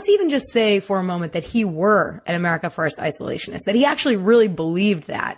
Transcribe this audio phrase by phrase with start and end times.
[0.00, 3.74] let's even just say for a moment that he were an America First isolationist, that
[3.74, 5.36] he actually really believed that.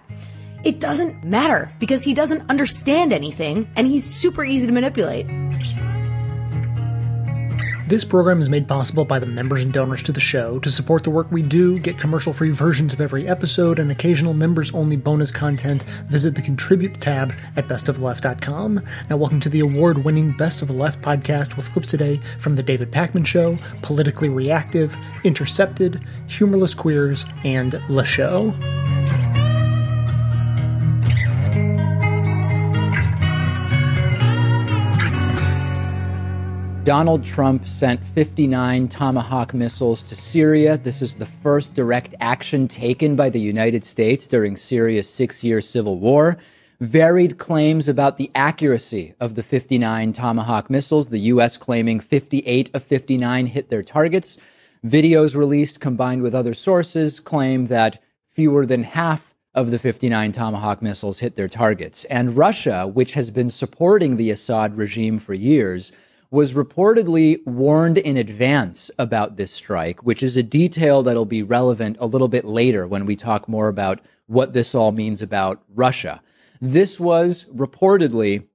[0.64, 5.26] It doesn't matter because he doesn't understand anything and he's super easy to manipulate.
[7.88, 10.60] This program is made possible by the members and donors to the show.
[10.60, 14.34] To support the work we do, get commercial free versions of every episode and occasional
[14.34, 18.82] members only bonus content, visit the Contribute tab at bestofleft.com.
[19.10, 22.54] Now, welcome to the award winning Best of the Left podcast with clips today from
[22.54, 28.54] The David Pakman Show, Politically Reactive, Intercepted, Humorless Queers, and Le Show.
[36.84, 40.76] Donald Trump sent 59 Tomahawk missiles to Syria.
[40.76, 45.60] This is the first direct action taken by the United States during Syria's six year
[45.60, 46.38] civil war.
[46.80, 51.56] Varied claims about the accuracy of the 59 Tomahawk missiles, the U.S.
[51.56, 54.36] claiming 58 of 59 hit their targets.
[54.84, 60.82] Videos released combined with other sources claim that fewer than half of the 59 Tomahawk
[60.82, 62.02] missiles hit their targets.
[62.06, 65.92] And Russia, which has been supporting the Assad regime for years,
[66.32, 71.94] was reportedly warned in advance about this strike, which is a detail that'll be relevant
[72.00, 76.22] a little bit later when we talk more about what this all means about Russia.
[76.58, 78.46] This was reportedly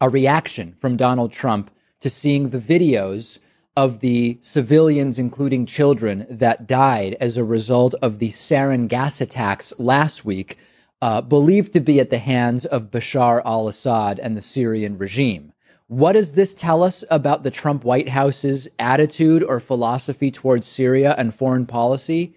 [0.00, 3.38] a reaction from Donald Trump to seeing the videos
[3.76, 9.72] of the civilians, including children, that died as a result of the sarin gas attacks
[9.78, 10.58] last week,
[11.00, 15.53] uh, believed to be at the hands of Bashar al Assad and the Syrian regime.
[15.88, 21.14] What does this tell us about the Trump White House's attitude or philosophy towards Syria
[21.18, 22.34] and foreign policy?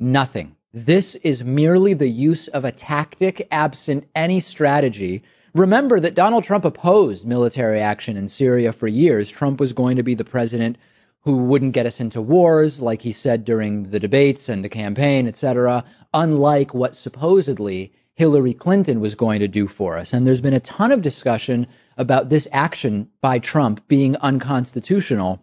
[0.00, 0.56] Nothing.
[0.72, 5.22] This is merely the use of a tactic absent any strategy.
[5.54, 9.30] Remember that Donald Trump opposed military action in Syria for years.
[9.30, 10.76] Trump was going to be the president
[11.20, 15.28] who wouldn't get us into wars, like he said during the debates and the campaign,
[15.28, 20.12] etc., unlike what supposedly Hillary Clinton was going to do for us.
[20.12, 25.42] And there's been a ton of discussion about this action by Trump being unconstitutional.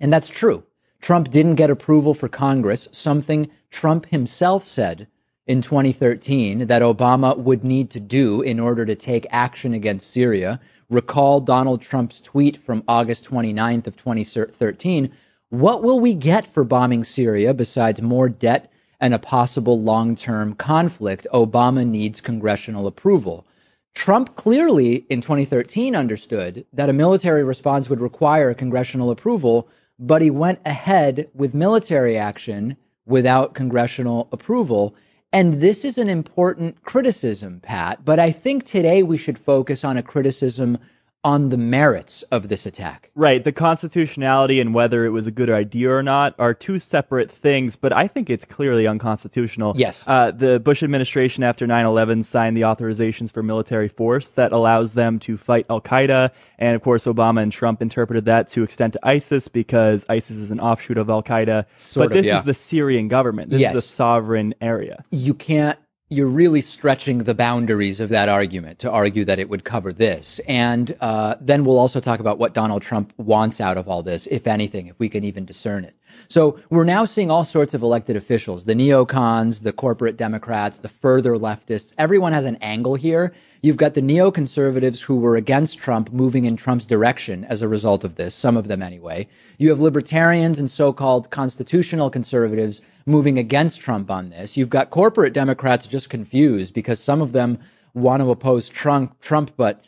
[0.00, 0.64] And that's true.
[1.00, 5.06] Trump didn't get approval for Congress, something Trump himself said
[5.46, 10.58] in 2013 that Obama would need to do in order to take action against Syria.
[10.88, 15.12] Recall Donald Trump's tweet from August 29th of 2013.
[15.50, 20.54] What will we get for bombing Syria besides more debt and a possible long term
[20.54, 23.46] conflict, Obama needs congressional approval.
[23.94, 29.68] Trump clearly in 2013 understood that a military response would require congressional approval,
[29.98, 34.94] but he went ahead with military action without congressional approval.
[35.32, 39.96] And this is an important criticism, Pat, but I think today we should focus on
[39.96, 40.78] a criticism
[41.24, 43.10] on the merits of this attack.
[43.14, 43.42] Right.
[43.42, 47.76] The constitutionality and whether it was a good idea or not are two separate things,
[47.76, 49.72] but I think it's clearly unconstitutional.
[49.76, 50.04] Yes.
[50.06, 54.92] Uh, the Bush administration after 9 11 signed the authorizations for military force that allows
[54.92, 56.30] them to fight Al Qaeda.
[56.58, 60.50] And of course, Obama and Trump interpreted that to extend to ISIS because ISIS is
[60.50, 61.64] an offshoot of Al Qaeda.
[61.96, 62.38] But this of, yeah.
[62.38, 63.50] is the Syrian government.
[63.50, 63.74] This Yes.
[63.76, 65.02] is a sovereign area.
[65.10, 65.78] you can't
[66.10, 70.38] you're really stretching the boundaries of that argument to argue that it would cover this.
[70.46, 74.26] And uh, then we'll also talk about what Donald Trump wants out of all this,
[74.30, 75.96] if anything, if we can even discern it.
[76.28, 80.88] So we're now seeing all sorts of elected officials, the neocons, the corporate Democrats, the
[80.88, 81.92] further leftists.
[81.98, 83.32] Everyone has an angle here.
[83.62, 88.04] You've got the neoconservatives who were against Trump moving in Trump's direction as a result
[88.04, 89.26] of this, some of them anyway.
[89.58, 94.56] You have libertarians and so-called constitutional conservatives moving against Trump on this.
[94.56, 97.58] You've got corporate Democrats just confused because some of them
[97.94, 99.82] want to oppose Trump, Trump, but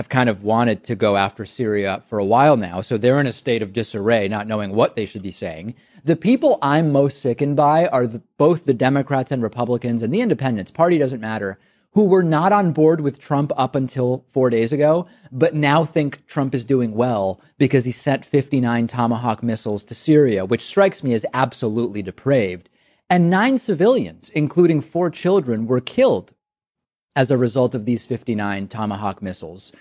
[0.00, 2.80] have kind of wanted to go after Syria for a while now.
[2.80, 5.74] So they're in a state of disarray, not knowing what they should be saying.
[6.02, 10.22] The people I'm most sickened by are the, both the Democrats and Republicans and the
[10.22, 10.70] independents.
[10.70, 11.58] Party doesn't matter.
[11.92, 16.26] Who were not on board with Trump up until four days ago, but now think
[16.26, 21.12] Trump is doing well because he sent 59 Tomahawk missiles to Syria, which strikes me
[21.12, 22.70] as absolutely depraved.
[23.10, 26.32] And nine civilians, including four children, were killed
[27.14, 29.72] as a result of these 59 Tomahawk missiles.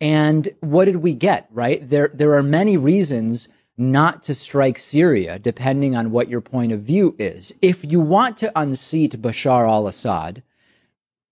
[0.00, 1.88] And what did we get, right?
[1.88, 6.82] There, there are many reasons not to strike Syria, depending on what your point of
[6.82, 7.52] view is.
[7.62, 10.42] If you want to unseat Bashar al Assad,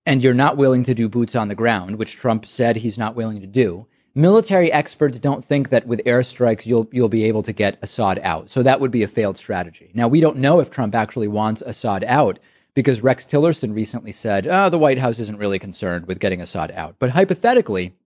[0.07, 3.17] and you're not willing to do boots on the ground, which Trump said he's not
[3.17, 7.53] willing to do, military experts don't think that with airstrikes you'll you'll be able to
[7.53, 8.49] get Assad out.
[8.49, 9.91] So that would be a failed strategy.
[9.93, 12.39] Now we don't know if Trump actually wants Assad out
[12.75, 16.71] because Rex Tillerson recently said, "Oh, the White House isn't really concerned with getting Assad
[16.71, 17.97] out." But hypothetically,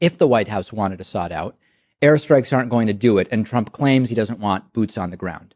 [0.00, 1.56] if the White House wanted Assad out
[2.02, 3.28] airstrikes aren't going to do it.
[3.30, 5.54] And Trump claims he doesn't want boots on the ground.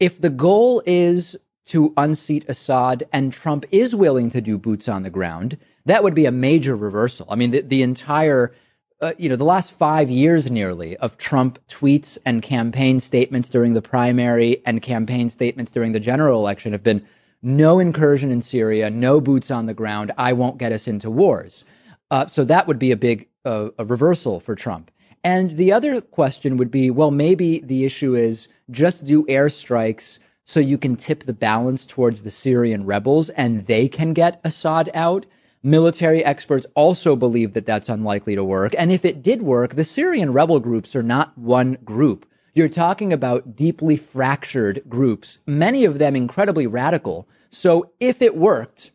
[0.00, 1.36] If the goal is
[1.66, 6.14] to unseat Assad and Trump is willing to do boots on the ground, that would
[6.14, 7.26] be a major reversal.
[7.28, 8.54] I mean, the, the entire,
[9.00, 13.72] uh, you know, the last five years nearly of Trump tweets and campaign statements during
[13.72, 17.06] the primary and campaign statements during the general election have been
[17.42, 20.12] no incursion in Syria, no boots on the ground.
[20.18, 21.64] I won't get us into wars.
[22.10, 24.90] Uh, so that would be a big uh, a reversal for Trump.
[25.24, 30.60] And the other question would be, well, maybe the issue is just do airstrikes so
[30.60, 35.26] you can tip the balance towards the Syrian rebels and they can get Assad out.
[35.62, 38.74] Military experts also believe that that's unlikely to work.
[38.78, 42.24] And if it did work, the Syrian rebel groups are not one group.
[42.54, 47.28] You're talking about deeply fractured groups, many of them incredibly radical.
[47.50, 48.92] So if it worked,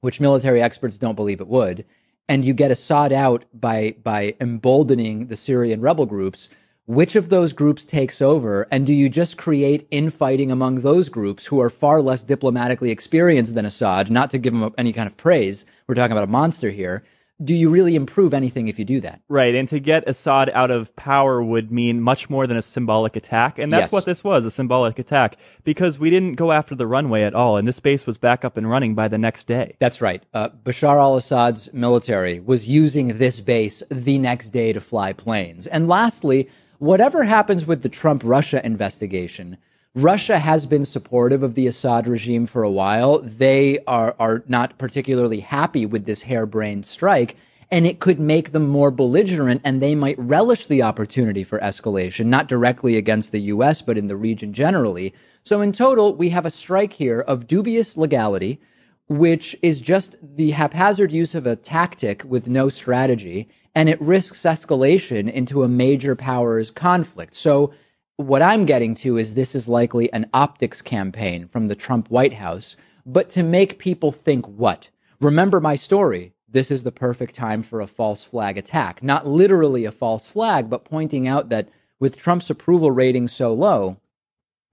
[0.00, 1.84] which military experts don't believe it would,
[2.28, 6.48] and you get Assad out by by emboldening the Syrian rebel groups,
[6.86, 8.66] which of those groups takes over?
[8.70, 13.54] And do you just create infighting among those groups who are far less diplomatically experienced
[13.54, 14.10] than Assad?
[14.10, 15.64] Not to give him any kind of praise.
[15.86, 17.04] We're talking about a monster here
[17.42, 19.20] do you really improve anything if you do that?
[19.28, 23.14] Right, and to get Assad out of power would mean much more than a symbolic
[23.14, 23.92] attack, and that's yes.
[23.92, 27.56] what this was, a symbolic attack, because we didn't go after the runway at all,
[27.56, 29.76] and this base was back up and running by the next day.
[29.78, 30.22] That's right.
[30.34, 35.66] Uh, Bashar al-Assad's military was using this base the next day to fly planes.
[35.68, 36.48] And lastly,
[36.78, 39.58] whatever happens with the Trump-Russia investigation,
[39.94, 43.20] Russia has been supportive of the Assad regime for a while.
[43.20, 47.36] They are, are not particularly happy with this harebrained strike,
[47.70, 52.26] and it could make them more belligerent, and they might relish the opportunity for escalation,
[52.26, 55.14] not directly against the U.S., but in the region generally.
[55.42, 58.60] So in total, we have a strike here of dubious legality,
[59.08, 64.42] which is just the haphazard use of a tactic with no strategy, and it risks
[64.42, 67.34] escalation into a major powers conflict.
[67.34, 67.72] So
[68.18, 72.34] what I'm getting to is this is likely an optics campaign from the Trump White
[72.34, 72.76] House,
[73.06, 74.88] but to make people think what?
[75.20, 76.32] Remember my story.
[76.48, 79.04] This is the perfect time for a false flag attack.
[79.04, 81.68] Not literally a false flag, but pointing out that
[82.00, 83.98] with Trump's approval rating so low,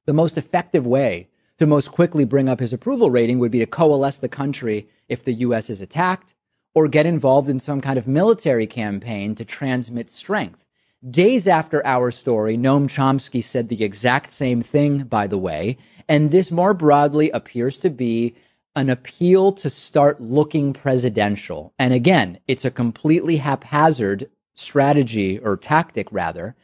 [0.08, 1.28] the most effective way
[1.60, 5.24] to most quickly bring up his approval rating would be to coalesce the country if
[5.24, 5.70] the U.S.
[5.70, 6.34] is attacked
[6.74, 10.65] or get involved in some kind of military campaign to transmit strength.
[11.10, 15.78] Days after our story, Noam Chomsky said the exact same thing, by the way.
[16.08, 18.36] And this more broadly appears to be
[18.76, 21.74] an appeal to start looking presidential.
[21.78, 26.56] And again, it's a completely haphazard strategy or tactic, rather.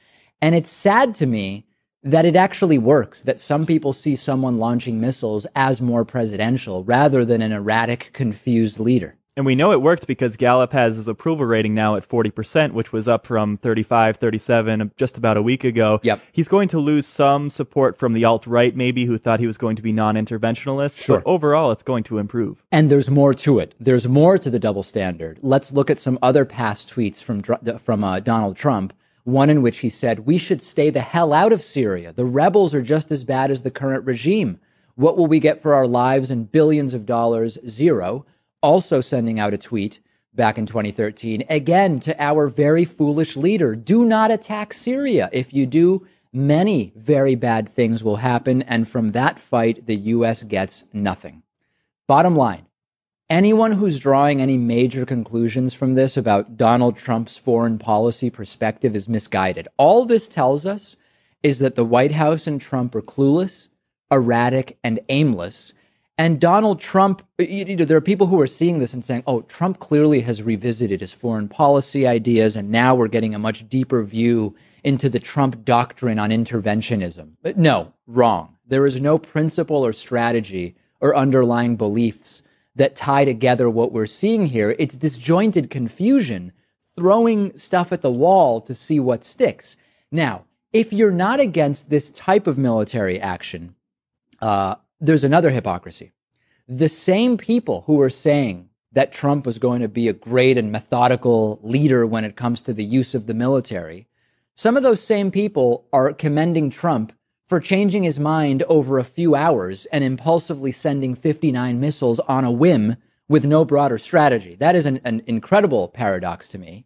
[0.41, 1.67] And it's sad to me
[2.01, 7.23] that it actually works, that some people see someone launching missiles as more presidential rather
[7.23, 9.17] than an erratic, confused leader.
[9.37, 12.91] And we know it worked because Gallup has his approval rating now at 40%, which
[12.91, 16.01] was up from 35, 37 just about a week ago.
[16.03, 16.21] Yep.
[16.33, 19.57] He's going to lose some support from the alt right, maybe, who thought he was
[19.57, 21.01] going to be non interventionalist.
[21.01, 21.19] Sure.
[21.19, 22.65] But overall, it's going to improve.
[22.73, 23.73] And there's more to it.
[23.79, 25.39] There's more to the double standard.
[25.41, 27.41] Let's look at some other past tweets from,
[27.79, 28.91] from uh, Donald Trump.
[29.23, 32.11] One in which he said, We should stay the hell out of Syria.
[32.11, 34.59] The rebels are just as bad as the current regime.
[34.95, 37.57] What will we get for our lives and billions of dollars?
[37.65, 38.25] Zero
[38.61, 39.99] also sending out a tweet
[40.33, 45.29] back in 2013, again to our very foolish leader do not attack Syria.
[45.31, 48.61] If you do, many very bad things will happen.
[48.63, 50.43] And from that fight, the U.S.
[50.43, 51.43] gets nothing.
[52.07, 52.65] Bottom line
[53.31, 59.07] anyone who's drawing any major conclusions from this about Donald Trump's foreign policy perspective is
[59.07, 59.69] misguided.
[59.77, 60.97] All this tells us
[61.41, 63.69] is that the White House and Trump are clueless,
[64.11, 65.71] erratic, and aimless
[66.17, 69.41] and Donald Trump, you know, there are people who are seeing this and saying, oh,
[69.41, 74.03] Trump clearly has revisited his foreign policy ideas, and now we're getting a much deeper
[74.03, 77.31] view into the Trump doctrine on interventionism.
[77.41, 78.57] But no, wrong.
[78.67, 82.41] There is no principle or strategy or underlying beliefs
[82.75, 84.75] that tie together what we're seeing here.
[84.79, 86.51] It's disjointed confusion,
[86.95, 89.75] throwing stuff at the wall to see what sticks.
[90.11, 93.75] Now, if you're not against this type of military action,
[94.41, 96.13] uh, there's another hypocrisy.
[96.67, 100.71] The same people who were saying that Trump was going to be a great and
[100.71, 104.07] methodical leader when it comes to the use of the military,
[104.55, 107.13] some of those same people are commending Trump
[107.49, 112.51] for changing his mind over a few hours and impulsively sending 59 missiles on a
[112.51, 112.95] whim
[113.27, 114.55] with no broader strategy.
[114.55, 116.85] That is an, an incredible paradox to me.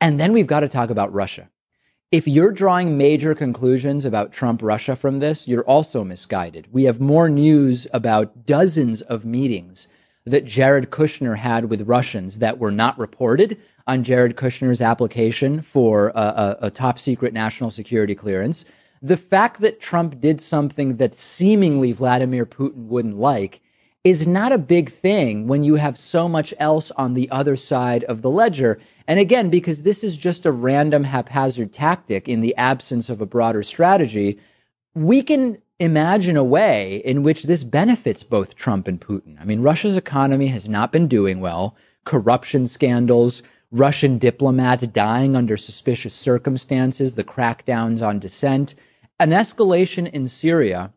[0.00, 1.50] And then we've got to talk about Russia
[2.16, 6.66] if you're drawing major conclusions about Trump Russia from this, you're also misguided.
[6.72, 9.86] We have more news about dozens of meetings
[10.24, 13.58] that Jared Kushner had with Russians that were not reported.
[13.86, 18.64] on Jared Kushner's application for a, a, a top secret national security clearance.
[19.00, 23.60] The fact that Trump did something that seemingly Vladimir Putin wouldn't like
[24.06, 28.04] is not a big thing when you have so much else on the other side
[28.04, 28.78] of the ledger.
[29.08, 33.26] And again, because this is just a random haphazard tactic in the absence of a
[33.26, 34.38] broader strategy,
[34.94, 39.40] we can imagine a way in which this benefits both Trump and Putin.
[39.40, 41.74] I mean, Russia's economy has not been doing well.
[42.04, 48.76] Corruption scandals, Russian diplomats dying under suspicious circumstances, the crackdowns on dissent,
[49.18, 50.92] an escalation in Syria,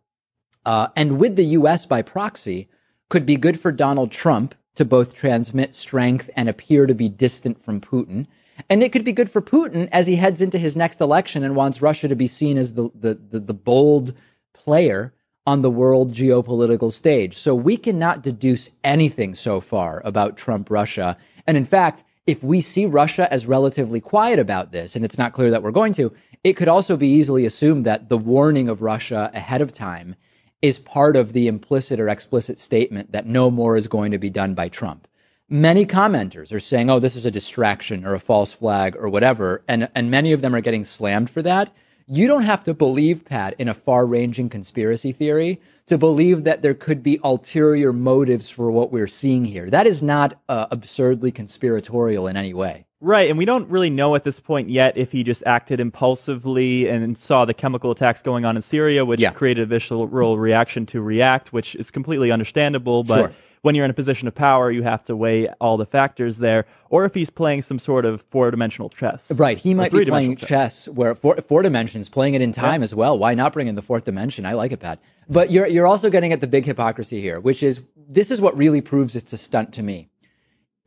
[0.64, 1.88] uh, and with the U.S.
[1.88, 2.70] by proxy,
[3.10, 7.64] could be good for Donald Trump to both transmit strength and appear to be distant
[7.64, 8.28] from Putin.
[8.70, 11.56] And it could be good for Putin as he heads into his next election and
[11.56, 14.14] wants Russia to be seen as the, the, the, the bold
[14.54, 15.14] player
[15.48, 17.38] on the world geopolitical stage.
[17.38, 21.18] So we cannot deduce anything so far about Trump Russia.
[21.48, 25.34] And in fact, if we see Russia as relatively quiet about this, and it's not
[25.34, 26.14] clear that we're going to,
[26.44, 30.16] it could also be easily assumed that the warning of Russia ahead of time
[30.62, 34.30] is part of the implicit or explicit statement that no more is going to be
[34.30, 35.08] done by Trump.
[35.48, 39.64] Many commenters are saying, oh, this is a distraction or a false flag or whatever.
[39.68, 41.72] And, and many of them are getting slammed for that
[42.12, 46.64] you don't have to believe, Pat, in a far ranging conspiracy theory to believe that
[46.64, 49.70] there could be ulterior motives for what we're seeing here.
[49.70, 52.88] That is not uh, absurdly conspiratorial in any way.
[53.02, 56.90] Right, and we don't really know at this point yet if he just acted impulsively
[56.90, 59.32] and saw the chemical attacks going on in Syria, which yeah.
[59.32, 63.04] created a visceral reaction to react, which is completely understandable.
[63.04, 65.86] But sure when you're in a position of power, you have to weigh all the
[65.86, 66.66] factors there.
[66.90, 69.32] Or if he's playing some sort of four dimensional chess.
[69.32, 69.58] Right.
[69.58, 70.50] He might be playing chess.
[70.50, 72.86] chess, where four, four dimensions, playing it in time yeah.
[72.86, 73.18] as well.
[73.18, 74.46] Why not bring in the fourth dimension?
[74.46, 75.00] I like it, Pat.
[75.28, 78.58] But you're, you're also getting at the big hypocrisy here, which is this is what
[78.58, 80.09] really proves it's a stunt to me.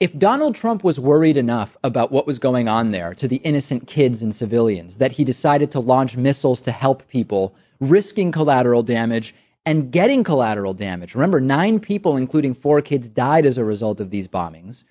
[0.03, 3.87] If Donald Trump was worried enough about what was going on there to the innocent
[3.87, 9.33] kids and civilians that he decided to launch missiles to help people, risking collateral damage
[9.65, 11.15] and getting collateral damage.
[11.15, 14.83] Remember, nine people, including four kids, died as a result of these bombings.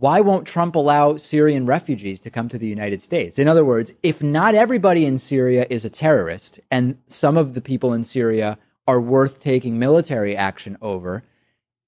[0.00, 3.38] Why won't Trump allow Syrian refugees to come to the United States?
[3.38, 7.60] In other words, if not everybody in Syria is a terrorist and some of the
[7.60, 8.58] people in Syria
[8.88, 11.22] are worth taking military action over,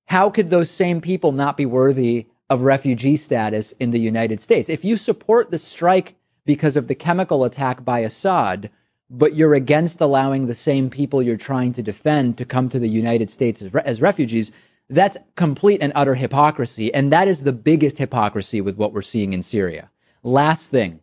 [0.04, 4.68] how could those same people not be worthy of refugee status in the United States?
[4.68, 8.70] If you support the strike because of the chemical attack by Assad,
[9.10, 12.88] but you're against allowing the same people you're trying to defend to come to the
[12.88, 14.50] United States as, re- as, refugees.
[14.88, 16.92] That's complete and utter hypocrisy.
[16.92, 19.90] And that is the biggest hypocrisy with what we're seeing in Syria.
[20.22, 21.00] Last thing.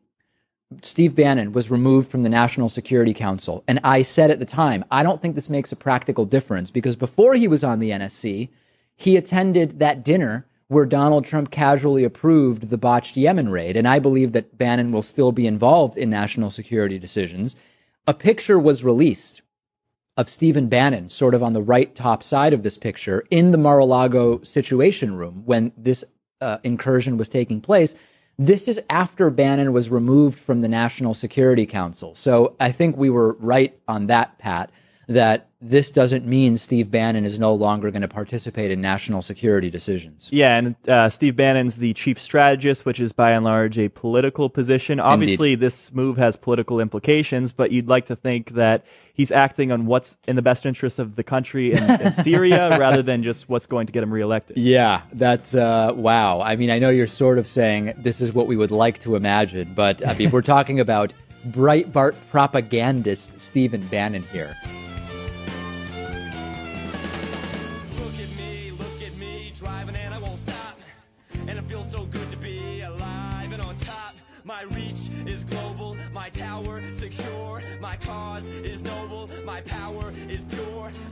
[0.84, 3.62] Steve Bannon was removed from the National Security Council.
[3.68, 6.96] And I said at the time, I don't think this makes a practical difference because
[6.96, 8.50] before he was on the NSC,
[8.96, 13.76] he attended that dinner where Donald Trump casually approved the botched Yemen raid.
[13.76, 17.58] And I believe that Bannon will still be involved in national security decisions
[18.08, 19.42] a picture was released
[20.18, 23.58] of Stephen Bannon, sort of on the right top side of this picture, in the
[23.58, 26.04] Mar-a-Lago Situation Room when this
[26.40, 27.94] uh, incursion was taking place.
[28.40, 32.16] This is after Bannon was removed from the National Security Council.
[32.16, 34.72] So I think we were right on that, Pat,
[35.14, 39.70] that this doesn't mean Steve Bannon is no longer going to participate in national security
[39.70, 40.28] decisions.
[40.32, 44.50] Yeah, and uh, Steve Bannon's the chief strategist, which is by and large a political
[44.50, 45.00] position.
[45.00, 45.66] Obviously, Indeed.
[45.66, 50.18] this move has political implications, but you'd like to think that he's acting on what's
[50.28, 53.94] in the best interest of the country and, Syria rather than just what's going to
[53.94, 54.58] get him reelected.
[54.58, 56.42] Yeah, that's uh, wow.
[56.42, 59.16] I mean, I know you're sort of saying this is what we would like to
[59.16, 61.14] imagine, but I mean, we're talking about
[61.50, 64.56] Breitbart propagandist Stephen Bannon here.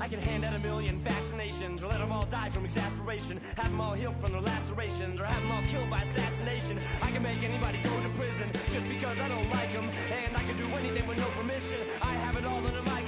[0.08, 3.80] Can hand out a million vaccinations, or let them all die from exasperation, have them
[3.80, 6.80] all healed from their lacerations, or have them all killed by assassination.
[7.02, 10.44] I can make anybody go to prison just because I don't like them, and I
[10.44, 11.80] can do anything with no permission.
[12.02, 12.99] I have it all under my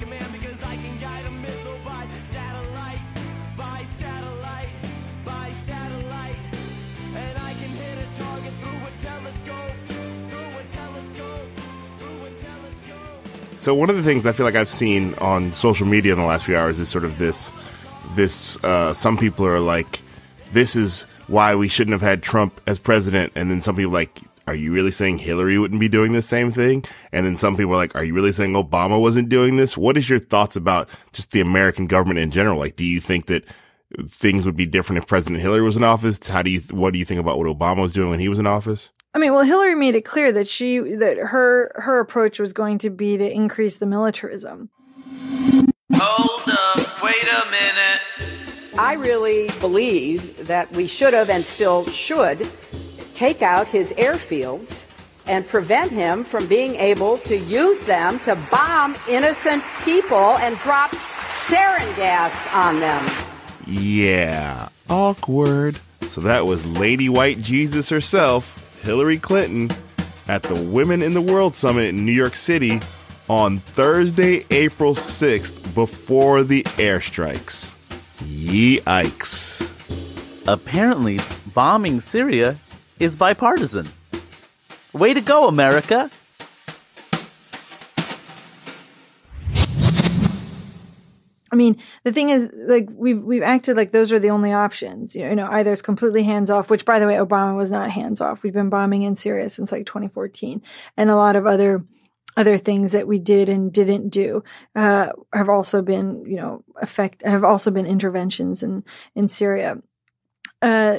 [13.62, 16.24] So one of the things I feel like I've seen on social media in the
[16.24, 17.52] last few hours is sort of this
[18.16, 20.02] this uh, some people are like
[20.50, 24.00] this is why we shouldn't have had Trump as president and then some people are
[24.00, 26.84] like are you really saying Hillary wouldn't be doing the same thing?
[27.12, 29.78] And then some people are like, are you really saying Obama wasn't doing this?
[29.78, 32.58] What is your thoughts about just the American government in general?
[32.58, 33.44] Like, do you think that
[34.08, 36.26] things would be different if President Hillary was in office?
[36.26, 38.40] How do you, what do you think about what Obama was doing when he was
[38.40, 38.90] in office?
[39.14, 42.78] I mean, well, Hillary made it clear that she that her her approach was going
[42.78, 44.70] to be to increase the militarism.
[45.94, 48.00] Hold up, wait a minute.
[48.78, 52.50] I really believe that we should have and still should
[53.14, 54.86] take out his airfields
[55.26, 60.90] and prevent him from being able to use them to bomb innocent people and drop
[61.26, 63.06] sarin gas on them.
[63.66, 65.78] Yeah, awkward.
[66.08, 69.70] So that was Lady White Jesus herself, Hillary Clinton,
[70.28, 72.80] at the Women in the World Summit in New York City
[73.28, 77.76] on Thursday, April 6th, before the airstrikes.
[78.18, 79.68] Yikes.
[80.46, 81.18] Apparently,
[81.54, 82.56] bombing Syria
[82.98, 83.88] is bipartisan.
[84.92, 86.10] Way to go, America!
[91.52, 95.14] I mean, the thing is, like we've we've acted like those are the only options.
[95.14, 98.22] You know, either it's completely hands off, which by the way, Obama was not hands
[98.22, 98.42] off.
[98.42, 100.62] We've been bombing in Syria since like 2014,
[100.96, 101.84] and a lot of other
[102.38, 104.42] other things that we did and didn't do
[104.74, 108.82] uh, have also been, you know, affect have also been interventions in
[109.14, 109.76] in Syria.
[110.62, 110.98] Uh,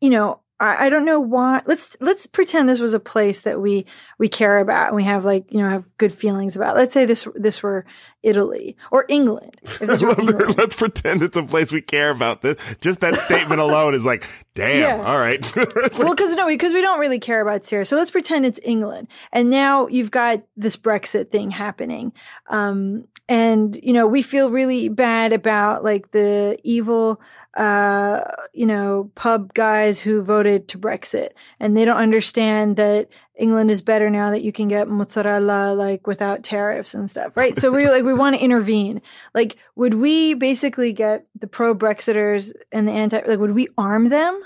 [0.00, 1.62] you know, I, I don't know why.
[1.66, 3.86] Let's let's pretend this was a place that we
[4.18, 6.76] we care about and we have like you know have good feelings about.
[6.76, 7.84] Let's say this this were
[8.22, 9.60] Italy or England.
[9.62, 10.56] If this were England.
[10.56, 12.42] Let's pretend it's a place we care about.
[12.42, 15.00] This just that statement alone is like, damn.
[15.00, 15.04] Yeah.
[15.04, 15.56] All right.
[15.98, 17.84] well, because no, because we don't really care about Syria.
[17.84, 22.12] So let's pretend it's England, and now you've got this Brexit thing happening,
[22.48, 27.20] um, and you know we feel really bad about like the evil,
[27.56, 28.20] uh,
[28.52, 33.82] you know, pub guys who voted to Brexit, and they don't understand that England is
[33.82, 37.58] better now that you can get mozzarella like without tariffs and stuff, right?
[37.58, 39.00] So we like we want to intervene.
[39.34, 44.10] Like, would we basically get the pro Brexiters and the anti like would we arm
[44.10, 44.40] them?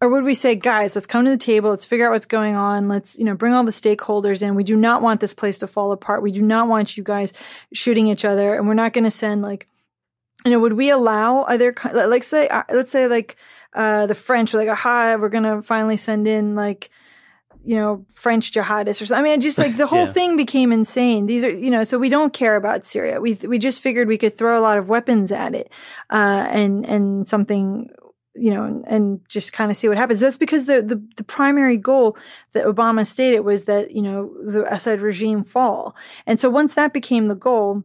[0.00, 2.54] Or would we say, guys, let's come to the table, let's figure out what's going
[2.54, 4.54] on, let's, you know, bring all the stakeholders in.
[4.54, 6.22] We do not want this place to fall apart.
[6.22, 7.32] We do not want you guys
[7.72, 9.68] shooting each other, and we're not going to send like
[10.44, 13.34] you know, would we allow other, like, say, uh, let's say, like,
[13.72, 16.88] uh, the French were like, aha, we're gonna finally send in, like,
[17.64, 19.24] you know, French jihadists or something.
[19.26, 20.12] I mean, just like the whole Yeah.
[20.12, 21.26] thing became insane.
[21.26, 23.20] These are, you know, so we don't care about Syria.
[23.20, 25.72] We, we just figured we could throw a lot of weapons at it,
[26.10, 27.90] uh, and, and something,
[28.38, 30.20] you know, and just kind of see what happens.
[30.20, 32.16] That's because the, the, the primary goal
[32.52, 35.96] that Obama stated was that, you know, the Assad regime fall.
[36.26, 37.84] And so once that became the goal,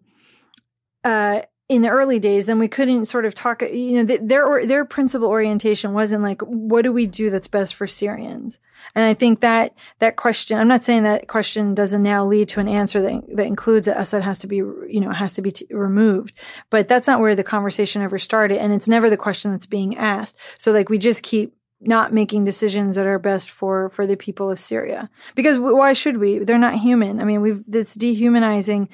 [1.04, 3.62] uh, in the early days, then we couldn't sort of talk.
[3.62, 7.76] You know, th- their their principal orientation wasn't like, what do we do that's best
[7.76, 8.60] for Syrians?
[8.94, 10.60] And I think that that question.
[10.60, 13.98] I'm not saying that question doesn't now lead to an answer that that includes that
[13.98, 16.38] Assad has to be, you know, has to be t- removed.
[16.70, 19.98] But that's not where the conversation ever started, and it's never the question that's being
[19.98, 20.38] asked.
[20.58, 24.52] So like we just keep not making decisions that are best for for the people
[24.52, 25.10] of Syria.
[25.36, 26.40] Because why should we?
[26.40, 27.22] They're not human.
[27.22, 28.90] I mean, we've this dehumanizing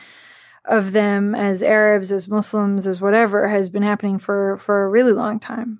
[0.67, 5.13] of them as Arabs, as Muslims, as whatever has been happening for for a really
[5.13, 5.79] long time.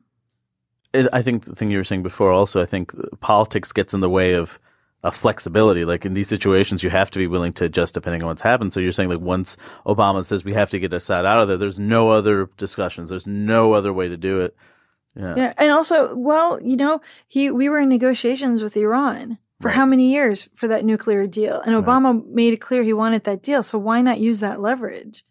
[0.94, 4.00] It, I think the thing you were saying before also, I think politics gets in
[4.00, 4.58] the way of,
[5.04, 5.84] of flexibility.
[5.86, 8.74] Like in these situations, you have to be willing to adjust depending on what's happened.
[8.74, 11.58] So you're saying like once Obama says we have to get Assad out of there,
[11.58, 13.10] there's no other discussions.
[13.10, 14.56] There's no other way to do it.
[15.16, 15.34] Yeah.
[15.36, 19.86] Yeah, and also, well, you know, he we were in negotiations with Iran for how
[19.86, 23.64] many years for that nuclear deal, and Obama made it clear he wanted that deal.
[23.64, 25.24] So why not use that leverage?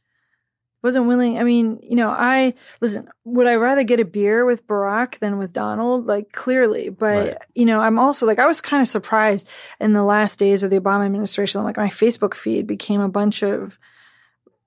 [0.82, 1.38] Wasn't willing.
[1.38, 3.08] I mean, you know, I listen.
[3.24, 6.06] Would I rather get a beer with Barack than with Donald?
[6.06, 7.36] Like clearly, but Right.
[7.54, 9.48] you know, I'm also like I was kind of surprised
[9.80, 11.64] in the last days of the Obama administration.
[11.64, 13.78] Like my Facebook feed became a bunch of,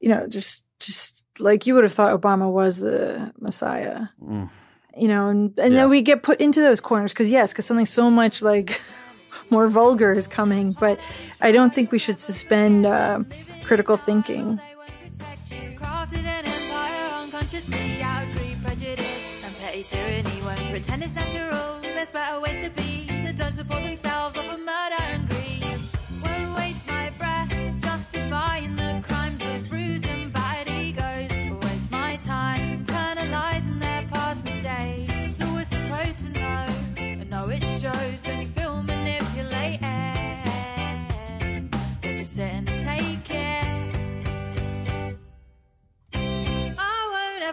[0.01, 4.49] you know, just just like you would have thought Obama was the Messiah Mm.
[4.97, 5.81] you know, and, and Yeah.
[5.81, 8.81] then we get put into those corners because yes, because something so much like
[9.51, 10.73] more vulgar is coming.
[10.73, 10.99] But
[11.41, 13.23] I don't think we should suspend uh,
[13.63, 14.59] critical thinking.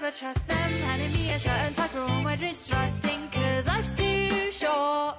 [0.07, 0.57] I trust them.
[0.57, 3.29] Handing me a shirt and tie for all my distrusting.
[3.33, 5.17] Cause life's too short.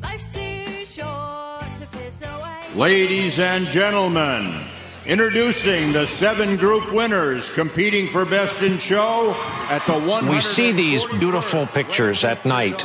[0.00, 2.76] Life's too short to piss away.
[2.76, 4.62] Ladies and gentlemen,
[5.10, 9.34] Introducing the seven group winners competing for Best in Show
[9.68, 10.28] at the one.
[10.28, 12.82] We see these beautiful pictures at night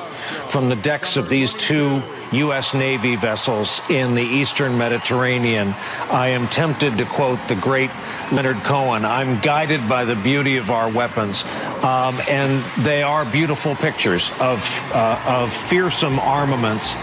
[0.48, 2.74] from the decks of these two U.S.
[2.74, 5.76] Navy vessels in the eastern Mediterranean.
[6.10, 7.92] I am tempted to quote the great
[8.32, 11.44] Leonard Cohen I'm guided by the beauty of our weapons.
[11.84, 16.96] Um, and they are beautiful pictures of, uh, of fearsome armaments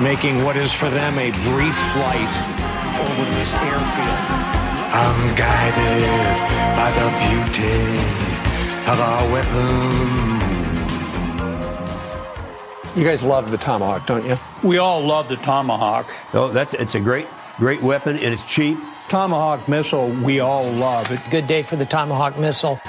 [0.00, 2.32] making what is for them a brief flight
[2.98, 4.49] over this airfield.
[4.92, 6.04] I'm guided
[6.76, 7.80] by the beauty
[8.90, 10.16] of our weapons.
[12.96, 14.36] You guys love the Tomahawk, don't you?
[14.64, 16.12] We all love the Tomahawk.
[16.34, 18.78] Oh, that's it's a great, great weapon, and it's cheap.
[19.08, 21.20] Tomahawk missile, we all love it.
[21.30, 22.80] Good day for the Tomahawk missile.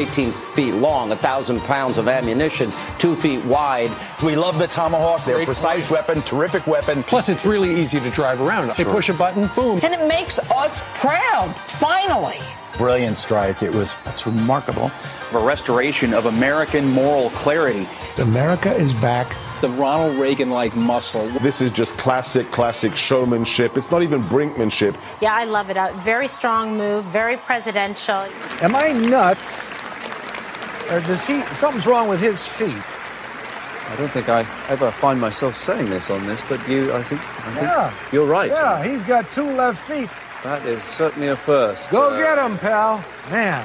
[0.00, 3.90] 18 feet long, 1,000 pounds of ammunition, two feet wide.
[4.24, 5.24] We love the Tomahawk.
[5.24, 7.02] They're a precise weapon, terrific weapon.
[7.02, 8.74] Plus, it's really easy to drive around.
[8.76, 9.78] They push a button, boom.
[9.82, 12.38] And it makes us proud, finally.
[12.78, 13.62] Brilliant strike.
[13.62, 14.90] It was, that's remarkable.
[15.32, 17.86] A restoration of American moral clarity.
[18.16, 19.36] America is back.
[19.60, 21.26] The Ronald Reagan like muscle.
[21.40, 23.76] This is just classic, classic showmanship.
[23.76, 24.96] It's not even brinkmanship.
[25.20, 25.76] Yeah, I love it.
[25.76, 28.26] A very strong move, very presidential.
[28.62, 29.79] Am I nuts?
[30.90, 32.74] Or does he, something's wrong with his feet?
[33.90, 37.20] I don't think I ever find myself saying this on this, but you, I think,
[37.20, 37.94] I think yeah.
[38.10, 38.50] you're right.
[38.50, 40.10] Yeah, he's got two left feet.
[40.42, 41.90] That is certainly a first.
[41.90, 43.04] Go uh, get him, pal.
[43.30, 43.64] Man.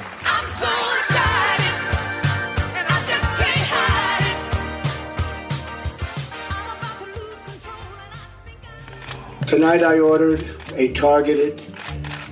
[9.48, 11.60] Tonight I ordered a targeted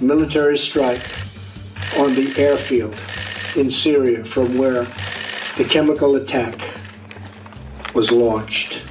[0.00, 1.02] military strike
[1.96, 2.96] on the airfield
[3.56, 4.84] in Syria from where
[5.56, 6.60] the chemical attack
[7.94, 8.82] was launched.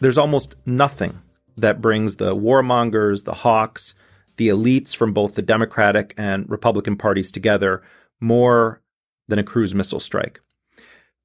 [0.00, 1.20] There's almost nothing
[1.56, 3.94] that brings the warmongers, the hawks,
[4.36, 7.82] the elites from both the Democratic and Republican parties together
[8.20, 8.82] more
[9.28, 10.40] than a cruise missile strike.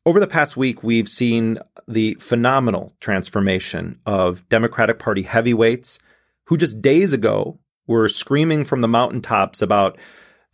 [0.05, 5.99] Over the past week, we've seen the phenomenal transformation of Democratic Party heavyweights
[6.45, 9.97] who just days ago were screaming from the mountaintops about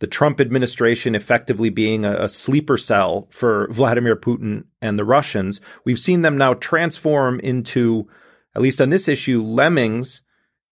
[0.00, 5.60] the Trump administration effectively being a, a, sleeper cell for Vladimir Putin and the Russians.
[5.84, 8.08] We've seen them now transform into,
[8.54, 10.22] at least on this issue, lemmings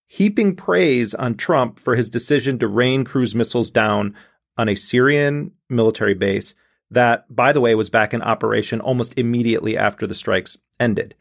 [0.06, 4.14] heaping praise on Trump for his decision to rain cruise missiles down
[4.56, 6.54] on a Syrian military base
[6.90, 11.16] that, by the way, was back in operation almost immediately after the strikes ended.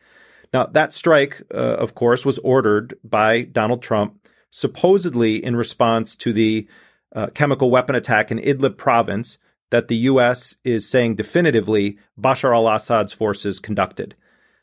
[0.54, 6.32] Now, that strike, uh, of course, was ordered by Donald Trump, supposedly in response to
[6.32, 6.68] the
[7.14, 9.38] uh, chemical weapon attack in Idlib province
[9.72, 10.56] that the U.S.
[10.64, 14.16] is saying definitively Bashar al Assad's forces conducted.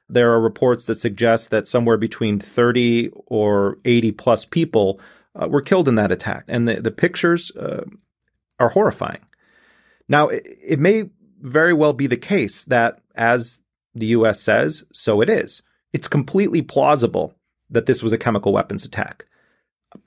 [0.09, 5.01] There are reports that suggest that somewhere between 30 or 80 plus people
[5.35, 6.45] uh, were killed in that attack.
[6.49, 7.85] And the, the pictures uh,
[8.59, 9.21] are horrifying.
[10.09, 11.05] Now, it, it may
[11.41, 13.61] very well be the case that, as
[13.95, 14.41] the U.S.
[14.41, 15.63] says, so it is.
[15.93, 17.35] It's completely plausible
[17.71, 19.27] that this was a chemical weapons attack.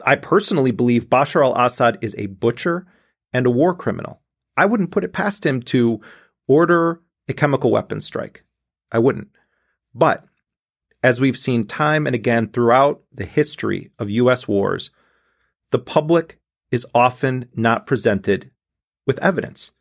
[0.06, 2.88] I personally believe Bashar al Assad is a butcher
[3.34, 4.22] and a war criminal.
[4.58, 6.02] I wouldn't put it past him to
[6.48, 8.44] order a chemical weapons strike.
[8.92, 9.30] I wouldn't.
[9.94, 10.26] But
[11.04, 14.48] as we've seen time and again throughout the history of U.S.
[14.48, 14.92] wars,
[15.72, 16.40] the public
[16.72, 18.52] is often not presented
[19.06, 19.72] with evidence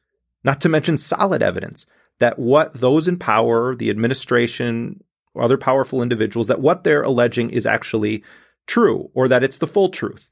[0.44, 1.86] not to mention solid evidence
[2.20, 7.50] that what those in power, the administration, or other powerful individuals, that what they're alleging
[7.50, 8.22] is actually
[8.66, 10.30] true or that it's the full truth.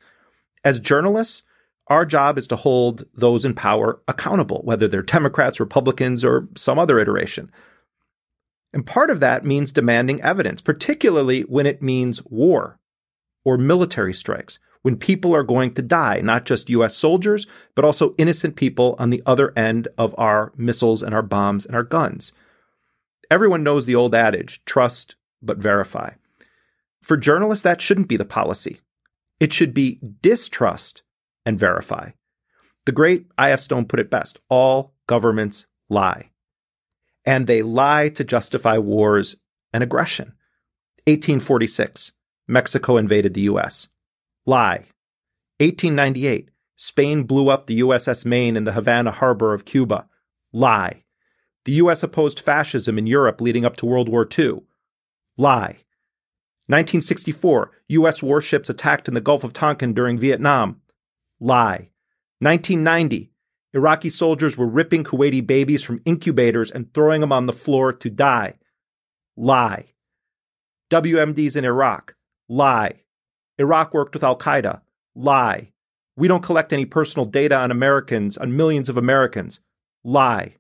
[0.65, 1.43] As journalists,
[1.89, 6.79] our job is to hold those in power accountable, whether they're Democrats, Republicans, or some
[6.79, 7.51] other iteration.
[8.73, 12.79] And part of that means demanding evidence, particularly when it means war
[13.45, 18.15] or military strikes when people are going to die, not just US soldiers, but also
[18.19, 22.33] innocent people on the other end of our missiles and our bombs and our guns.
[23.31, 26.11] Everyone knows the old adage trust but verify.
[27.03, 28.81] For journalists, that shouldn't be the policy.
[29.41, 31.03] It should be distrust
[31.45, 32.11] and verify.
[32.87, 33.61] The great I.F.
[33.61, 36.31] Stone put it best all governments lie.
[37.25, 39.37] And they lie to justify wars
[39.73, 40.35] and aggression.
[41.07, 42.13] 1846,
[42.49, 43.89] Mexico invaded the U.S.
[44.47, 44.87] Lie.
[45.59, 46.51] 1898.
[46.77, 50.07] Spain blew up the USS Maine in the Havana harbor of Cuba.
[50.53, 51.05] Lie.
[51.65, 54.63] The US opposed fascism in Europe leading up to World War II.
[55.37, 55.79] Lie.
[56.69, 58.23] 1964, U.S.
[58.23, 60.81] warships attacked in the Gulf of Tonkin during Vietnam.
[61.41, 61.91] Lie.
[62.39, 63.33] 1990,
[63.75, 68.11] Iraqi soldiers were ripping Kuwaiti babies from incubators and throwing them on the floor to
[68.11, 68.59] die.
[69.37, 69.95] Lie.
[70.91, 72.15] WMDs in Iraq.
[72.49, 73.03] Lie.
[73.59, 74.83] Iraq worked with Al Qaeda.
[75.15, 75.73] Lie.
[76.17, 79.61] We don't collect any personal data on Americans, on millions of Americans.
[80.05, 80.57] Lie.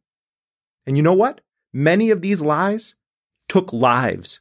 [0.86, 1.42] And you know what?
[1.72, 2.94] Many of these lies
[3.48, 4.40] took lives.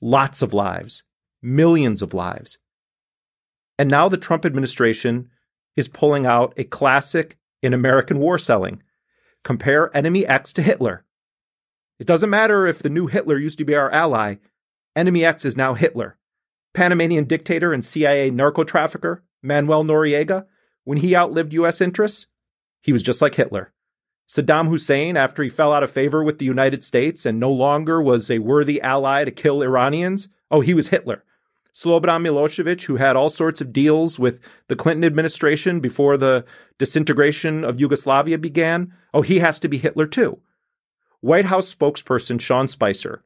[0.00, 1.02] Lots of lives.
[1.42, 2.58] Millions of lives.
[3.78, 5.30] And now the Trump administration
[5.76, 8.82] is pulling out a classic in American war selling.
[9.44, 11.04] Compare enemy X to Hitler.
[11.98, 14.36] It doesn't matter if the new Hitler used to be our ally.
[14.96, 16.18] Enemy X is now Hitler.
[16.72, 20.46] Panamanian dictator and CIA narco trafficker Manuel Noriega,
[20.84, 21.80] when he outlived U.S.
[21.80, 22.26] interests,
[22.82, 23.72] he was just like Hitler.
[24.30, 28.00] Saddam Hussein, after he fell out of favor with the United States and no longer
[28.00, 31.24] was a worthy ally to kill Iranians, oh, he was Hitler.
[31.74, 34.38] Slobodan Milosevic, who had all sorts of deals with
[34.68, 36.44] the Clinton administration before the
[36.78, 40.38] disintegration of Yugoslavia began, oh, he has to be Hitler too.
[41.20, 43.24] White House spokesperson Sean Spicer,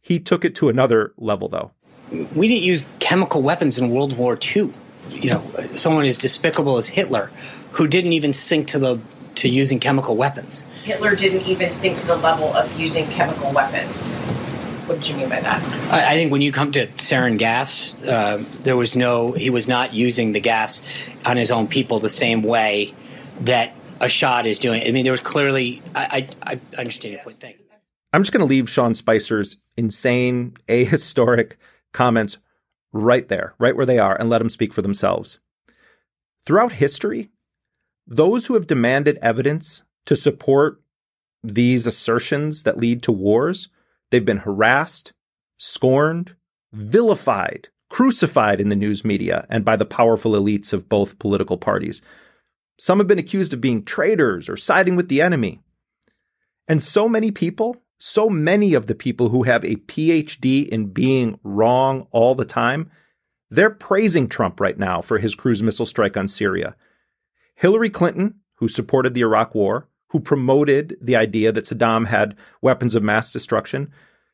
[0.00, 1.72] he took it to another level though.
[2.34, 4.72] We didn't use chemical weapons in World War II.
[5.10, 7.30] You know, someone as despicable as Hitler,
[7.72, 8.98] who didn't even sink to the
[9.38, 10.62] to using chemical weapons.
[10.84, 14.16] Hitler didn't even sink to the level of using chemical weapons.
[14.86, 15.92] What did you mean by that?
[15.92, 19.68] I, I think when you come to sarin gas, uh, there was no, he was
[19.68, 22.94] not using the gas on his own people the same way
[23.40, 24.86] that Assad is doing.
[24.86, 27.38] I mean, there was clearly, I, I, I understand your point.
[27.38, 27.64] Thank you.
[28.12, 31.56] I'm just going to leave Sean Spicer's insane, ahistoric
[31.92, 32.38] comments
[32.92, 35.40] right there, right where they are, and let them speak for themselves.
[36.46, 37.28] Throughout history,
[38.08, 40.80] those who have demanded evidence to support
[41.42, 43.68] these assertions that lead to wars,
[44.10, 45.12] they've been harassed,
[45.58, 46.34] scorned,
[46.72, 52.00] vilified, crucified in the news media and by the powerful elites of both political parties.
[52.78, 55.60] Some have been accused of being traitors or siding with the enemy.
[56.66, 61.38] And so many people, so many of the people who have a PhD in being
[61.42, 62.90] wrong all the time,
[63.50, 66.74] they're praising Trump right now for his cruise missile strike on Syria.
[67.58, 72.94] Hillary Clinton, who supported the Iraq War, who promoted the idea that Saddam had weapons
[72.94, 73.90] of mass destruction,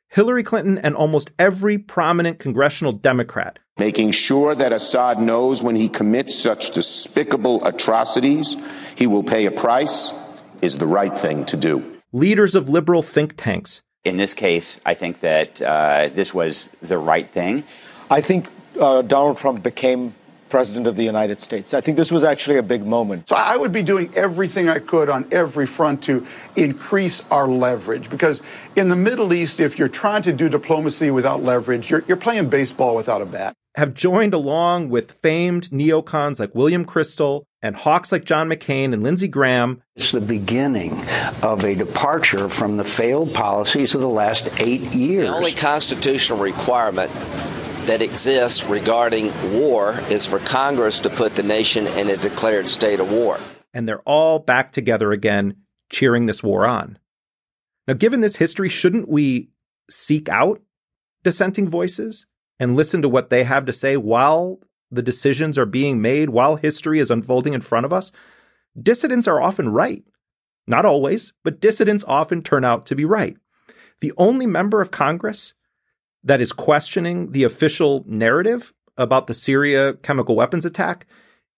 [0.09, 3.61] Hillary Clinton and almost every prominent congressional Democrat.
[3.79, 8.55] Making sure that Assad knows when he commits such despicable atrocities,
[8.97, 10.13] he will pay a price
[10.61, 11.99] is the right thing to do.
[12.13, 13.81] Leaders of liberal think tanks.
[14.05, 17.65] In this case, I think that uh, this was the right thing.
[18.11, 20.15] I think uh, Donald Trump became
[20.49, 21.75] President of the United States.
[21.75, 23.29] I think this was actually a big moment.
[23.29, 26.27] So I would be doing everything I could on every front to
[26.57, 28.43] increase our leverage because
[28.77, 32.49] in the Middle East, if you're trying to do diplomacy without leverage, you're, you're playing
[32.49, 33.55] baseball without a bat.
[33.77, 39.03] Have joined along with famed neocons like William Kristol and hawks like John McCain and
[39.03, 39.81] Lindsey Graham.
[39.97, 40.93] It's the beginning
[41.41, 45.27] of a departure from the failed policies of the last eight years.
[45.27, 47.11] The only constitutional requirement
[47.89, 53.01] that exists regarding war is for Congress to put the nation in a declared state
[53.01, 53.39] of war.
[53.73, 55.57] And they're all back together again,
[55.91, 56.99] cheering this war on.
[57.89, 59.49] Now, given this history, shouldn't we
[59.91, 60.61] seek out
[61.23, 62.27] dissenting voices
[62.61, 64.61] and listen to what they have to say while
[64.95, 68.13] the decisions are being made, while history is unfolding in front of us?
[68.81, 70.05] Dissidents are often right.
[70.67, 73.37] Not always, but dissidents often turn out to be right.
[74.01, 75.55] The only member of Congress
[76.23, 81.07] that is questioning the official narrative about the Syria chemical weapons attack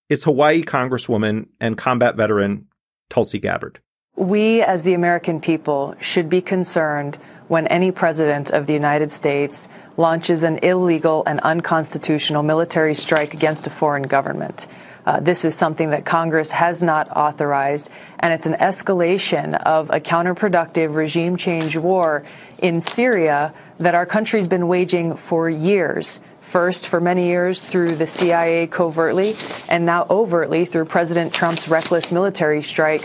[0.08, 2.66] is Hawaii Congresswoman and combat veteran
[3.10, 3.80] Tulsi Gabbard.
[4.16, 7.18] We, as the American people, should be concerned
[7.48, 9.54] when any president of the United States
[9.96, 14.60] launches an illegal and unconstitutional military strike against a foreign government.
[15.06, 20.00] Uh, this is something that Congress has not authorized, and it's an escalation of a
[20.00, 22.24] counterproductive regime change war
[22.58, 26.18] in Syria that our country's been waging for years.
[26.52, 29.34] First, for many years through the CIA covertly,
[29.68, 33.02] and now overtly through President Trump's reckless military strike.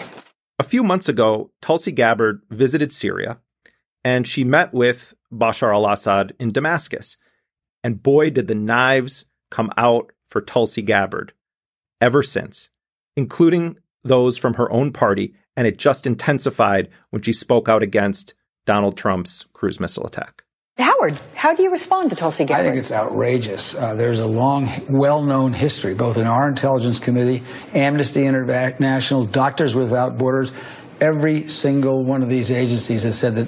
[0.58, 3.40] A few months ago, Tulsi Gabbard visited Syria
[4.04, 7.18] and she met with Bashar al Assad in Damascus.
[7.84, 11.34] And boy, did the knives come out for Tulsi Gabbard
[12.00, 12.70] ever since,
[13.16, 15.36] including those from her own party.
[15.56, 18.34] And it just intensified when she spoke out against
[18.66, 20.44] Donald Trump's cruise missile attack.
[20.78, 22.66] Howard, how do you respond to Tulsi Gabbard?
[22.66, 23.76] I think it's outrageous.
[23.76, 30.18] Uh, there's a long, well-known history, both in our Intelligence Committee, Amnesty International, Doctors Without
[30.18, 30.54] Borders.
[31.02, 33.48] Every single one of these agencies has said that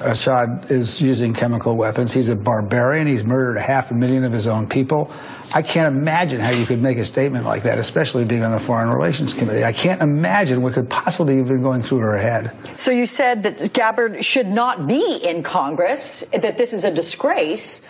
[0.00, 2.12] Assad is using chemical weapons.
[2.12, 3.06] He's a barbarian.
[3.06, 5.10] He's murdered a half a million of his own people.
[5.54, 8.60] I can't imagine how you could make a statement like that, especially being on the
[8.60, 9.64] Foreign Relations Committee.
[9.64, 12.52] I can't imagine what could possibly have been going through her head.
[12.78, 17.80] So you said that Gabbard should not be in Congress, that this is a disgrace.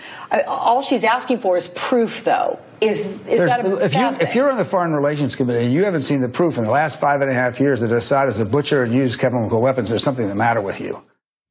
[0.47, 2.61] All she's asking for is proof, though.
[2.81, 5.85] Is is that a if you if you're on the Foreign Relations Committee and you
[5.85, 8.39] haven't seen the proof in the last five and a half years that Assad is
[8.39, 11.03] a butcher and used chemical weapons, there's something the matter with you.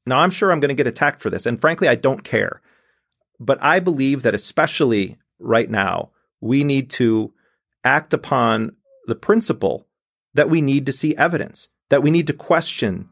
[0.07, 2.61] Now I'm sure I'm going to get attacked for this, and frankly, I don't care.
[3.39, 7.33] But I believe that especially right now, we need to
[7.83, 9.85] act upon the principle
[10.33, 13.09] that we need to see evidence, that we need to question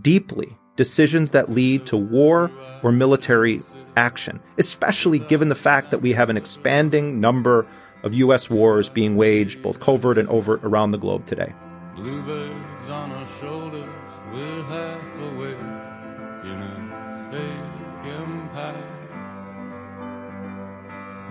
[0.00, 2.50] deeply decisions that lead to war
[2.84, 3.60] or military
[3.96, 7.66] action, especially given the fact that we have an expanding number
[8.04, 8.48] of U.S.
[8.48, 11.52] wars being waged, both covert and overt, around the globe today.
[11.96, 12.67] Bluebirds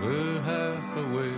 [0.00, 1.37] We're half awake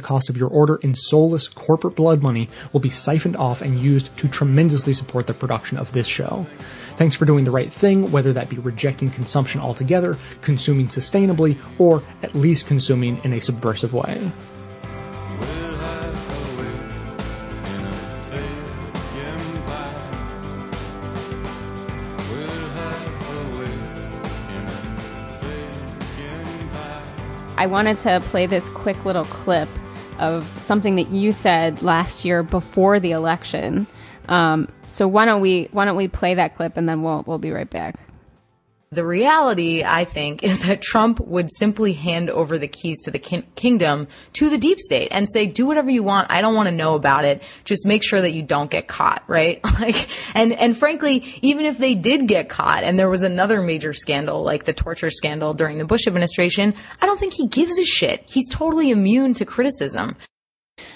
[0.01, 4.15] cost of your order in soulless corporate blood money will be siphoned off and used
[4.17, 6.45] to tremendously support the production of this show.
[6.97, 12.03] Thanks for doing the right thing, whether that be rejecting consumption altogether, consuming sustainably, or
[12.21, 14.31] at least consuming in a subversive way.
[27.57, 29.69] I wanted to play this quick little clip
[30.21, 33.87] of something that you said last year before the election.
[34.29, 37.39] Um, so why don't we why don't we play that clip and then we'll we'll
[37.39, 37.95] be right back.
[38.93, 43.19] The reality, I think, is that Trump would simply hand over the keys to the
[43.19, 46.29] kin- kingdom to the deep state and say, do whatever you want.
[46.29, 47.41] I don't want to know about it.
[47.63, 49.63] Just make sure that you don't get caught, right?
[49.79, 53.93] like, and, and frankly, even if they did get caught and there was another major
[53.93, 57.85] scandal, like the torture scandal during the Bush administration, I don't think he gives a
[57.85, 58.25] shit.
[58.27, 60.17] He's totally immune to criticism.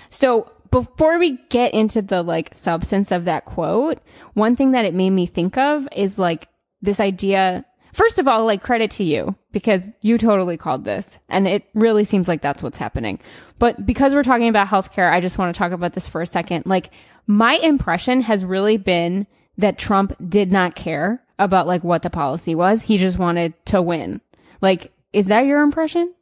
[0.09, 3.99] So before we get into the like substance of that quote,
[4.33, 6.49] one thing that it made me think of is like
[6.81, 7.63] this idea
[7.95, 12.03] First of all, like credit to you because you totally called this and it really
[12.03, 13.21] seems like that's what's happening.
[13.57, 16.25] But because we're talking about healthcare, I just want to talk about this for a
[16.25, 16.65] second.
[16.65, 16.91] Like
[17.25, 19.27] my impression has really been
[19.57, 22.81] that Trump did not care about like what the policy was.
[22.81, 24.19] He just wanted to win.
[24.59, 26.13] Like, is that your impression?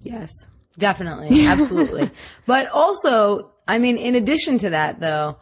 [0.00, 0.30] Yes,
[0.78, 1.46] definitely.
[1.46, 2.10] Absolutely.
[2.46, 5.36] but also, I mean, in addition to that though,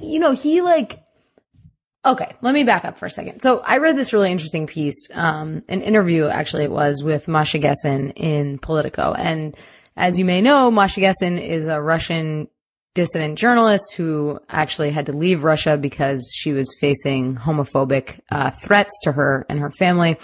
[0.00, 1.03] you know, he like,
[2.06, 3.40] Okay, let me back up for a second.
[3.40, 7.58] So I read this really interesting piece, um, an interview actually it was with Masha
[7.58, 9.14] Gessen in Politico.
[9.14, 9.56] And
[9.96, 12.48] as you may know, Masha Gessen is a Russian
[12.94, 19.00] dissident journalist who actually had to leave Russia because she was facing homophobic uh, threats
[19.02, 20.16] to her and her family,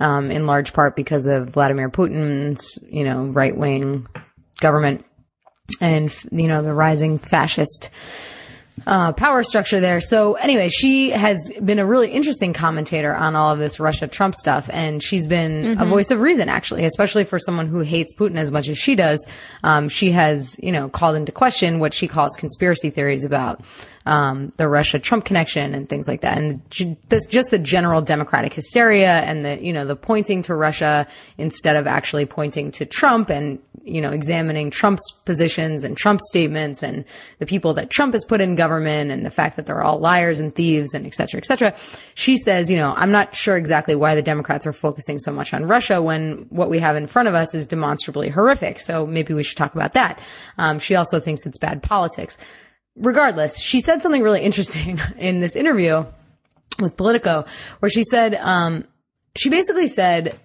[0.00, 4.08] um, in large part because of Vladimir Putin's, you know, right wing
[4.60, 5.04] government
[5.80, 7.90] and, you know, the rising fascist
[8.86, 10.00] uh, power structure there.
[10.00, 14.34] So anyway, she has been a really interesting commentator on all of this Russia Trump
[14.34, 15.82] stuff, and she's been mm-hmm.
[15.82, 18.94] a voice of reason actually, especially for someone who hates Putin as much as she
[18.94, 19.26] does.
[19.62, 23.62] Um, she has, you know, called into question what she calls conspiracy theories about
[24.04, 29.20] um, the Russia Trump connection and things like that, and just the general democratic hysteria
[29.22, 31.06] and the you know the pointing to Russia
[31.38, 36.82] instead of actually pointing to Trump and you know examining Trump's positions and Trump's statements
[36.82, 37.04] and
[37.38, 40.40] the people that Trump has put in government and the fact that they're all liars
[40.40, 41.74] and thieves and et cetera, et cetera.
[42.14, 45.54] She says, you know, I'm not sure exactly why the Democrats are focusing so much
[45.54, 48.80] on Russia when what we have in front of us is demonstrably horrific.
[48.80, 50.20] So maybe we should talk about that.
[50.58, 52.36] Um, she also thinks it's bad politics.
[52.96, 56.04] regardless, she said something really interesting in this interview
[56.80, 57.44] with Politico,
[57.78, 58.84] where she said, um,
[59.36, 60.38] she basically said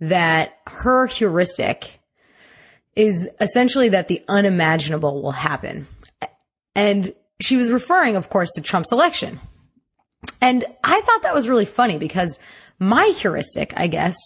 [0.00, 1.97] that her heuristic
[2.98, 5.86] is essentially that the unimaginable will happen.
[6.74, 9.38] And she was referring, of course, to Trump's election.
[10.40, 12.40] And I thought that was really funny because
[12.80, 14.16] my heuristic, I guess,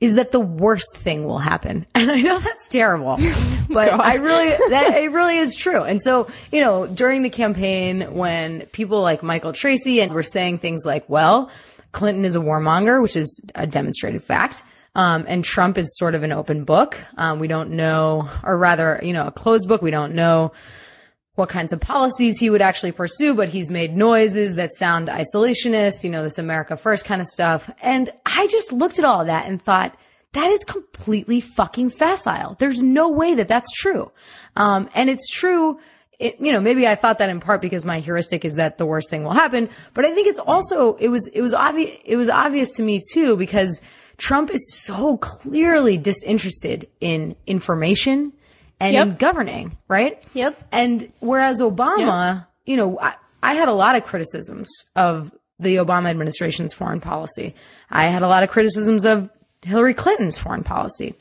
[0.00, 1.84] is that the worst thing will happen.
[1.94, 3.18] And I know that's terrible,
[3.68, 4.00] but God.
[4.00, 5.82] I really, that it really is true.
[5.82, 10.58] And so, you know, during the campaign, when people like Michael Tracey and were saying
[10.58, 11.50] things like, well,
[11.92, 14.62] Clinton is a warmonger, which is a demonstrated fact.
[14.94, 16.98] Um, and Trump is sort of an open book.
[17.16, 19.80] Um, we don't know, or rather, you know, a closed book.
[19.80, 20.52] We don't know
[21.34, 26.04] what kinds of policies he would actually pursue, but he's made noises that sound isolationist,
[26.04, 27.70] you know, this America first kind of stuff.
[27.80, 29.96] And I just looked at all that and thought,
[30.34, 32.56] that is completely fucking facile.
[32.58, 34.12] There's no way that that's true.
[34.56, 35.78] Um, and it's true.
[36.18, 38.86] It, you know, maybe I thought that in part because my heuristic is that the
[38.86, 42.16] worst thing will happen, but I think it's also, it was, it was obvious, it
[42.16, 43.80] was obvious to me too, because
[44.16, 48.32] Trump is so clearly disinterested in information
[48.80, 49.06] and Yep.
[49.06, 50.24] in governing, right?
[50.34, 50.56] Yep.
[50.72, 56.10] And whereas Obama, you know, I, I had a lot of criticisms of the Obama
[56.10, 57.54] administration's foreign policy.
[57.90, 59.30] I had a lot of criticisms of
[59.62, 61.14] Hillary Clinton's foreign policy.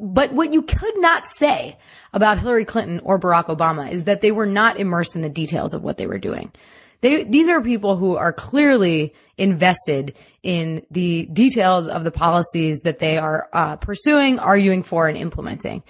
[0.00, 1.76] But what you could not say
[2.12, 5.74] about Hillary Clinton or Barack Obama is that they were not immersed in the details
[5.74, 6.50] of what they were doing.
[7.02, 13.00] They, these are people who are clearly invested in the details of the policies that
[13.00, 15.82] they are uh, pursuing, arguing for, and implementing.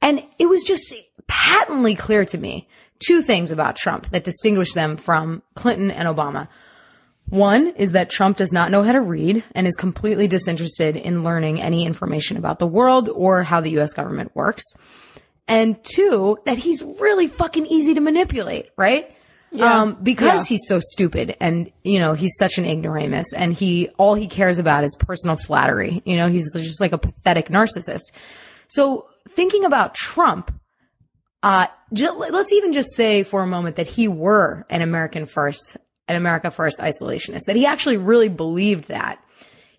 [0.00, 0.94] And it was just
[1.26, 6.48] patently clear to me two things about Trump that distinguish them from Clinton and Obama.
[7.30, 11.24] One is that Trump does not know how to read and is completely disinterested in
[11.24, 14.64] learning any information about the world or how the US government works.
[15.46, 19.14] And two, that he's really fucking easy to manipulate, right?
[19.50, 19.80] Yeah.
[19.82, 20.54] Um, because Yeah.
[20.56, 24.58] he's so stupid and, you know, he's such an ignoramus and he, all he cares
[24.58, 26.02] about is personal flattery.
[26.04, 28.12] You know, he's just like a pathetic narcissist.
[28.68, 30.52] So thinking about Trump,
[31.42, 35.76] uh, ju- let's even just say for a moment that he were an American first,
[36.08, 39.18] an America first isolationist, that he actually really believed that.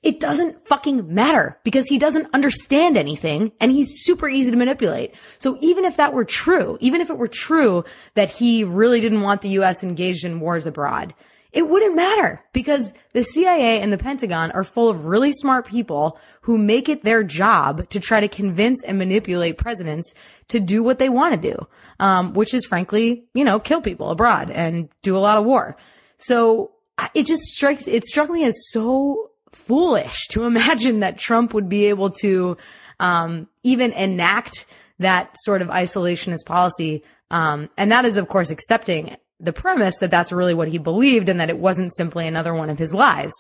[0.02, 5.16] It doesn't fucking matter because he doesn't understand anything and he's super easy to manipulate.
[5.38, 7.84] So even if that were true, even if it were true
[8.14, 11.14] that he really didn't want the US engaged in wars abroad,
[11.52, 16.20] it wouldn't matter because the CIA and the Pentagon are full of really smart people
[16.42, 20.14] who make it their job to try to convince and manipulate presidents
[20.50, 21.68] to do what they want to do,
[22.00, 25.76] um, which is frankly, you know, kill people abroad and do a lot of war.
[26.18, 26.72] So
[27.16, 31.86] it just strikes, it struck me as so foolish to imagine that Trump would be
[31.86, 32.58] able to,
[33.00, 34.66] um, even enact
[35.00, 37.04] that sort of isolationist policy.
[37.32, 41.30] Um, and that is, of course, accepting the premise that that's really what he believed
[41.30, 43.32] and that it wasn't simply another one of his lies.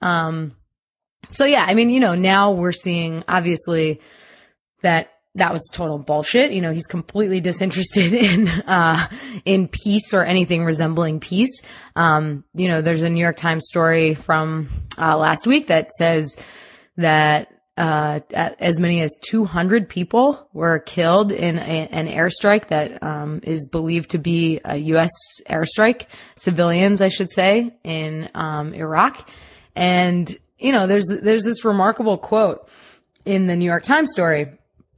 [0.00, 0.56] Um,
[1.28, 4.00] so yeah, I mean, you know, now we're seeing obviously
[4.82, 6.52] that that was total bullshit.
[6.52, 9.06] You know, he's completely disinterested in, uh,
[9.44, 11.62] in peace or anything resembling peace.
[11.96, 14.68] Um, you know, there's a New York Times story from,
[14.98, 16.36] uh, last week that says
[16.96, 23.40] that, uh, as many as 200 people were killed in a, an airstrike that, um,
[23.44, 25.10] is believed to be a U.S.
[25.48, 26.04] airstrike,
[26.36, 29.26] civilians, I should say, in, um, Iraq.
[29.74, 32.68] And, you know, there's, there's this remarkable quote
[33.24, 34.48] in the New York Times story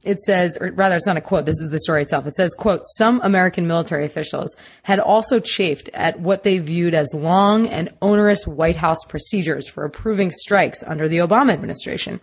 [0.05, 1.45] it says, or rather, it's not a quote.
[1.45, 2.25] This is the story itself.
[2.27, 7.13] It says, quote, some American military officials had also chafed at what they viewed as
[7.13, 12.21] long and onerous White House procedures for approving strikes under the Obama administration.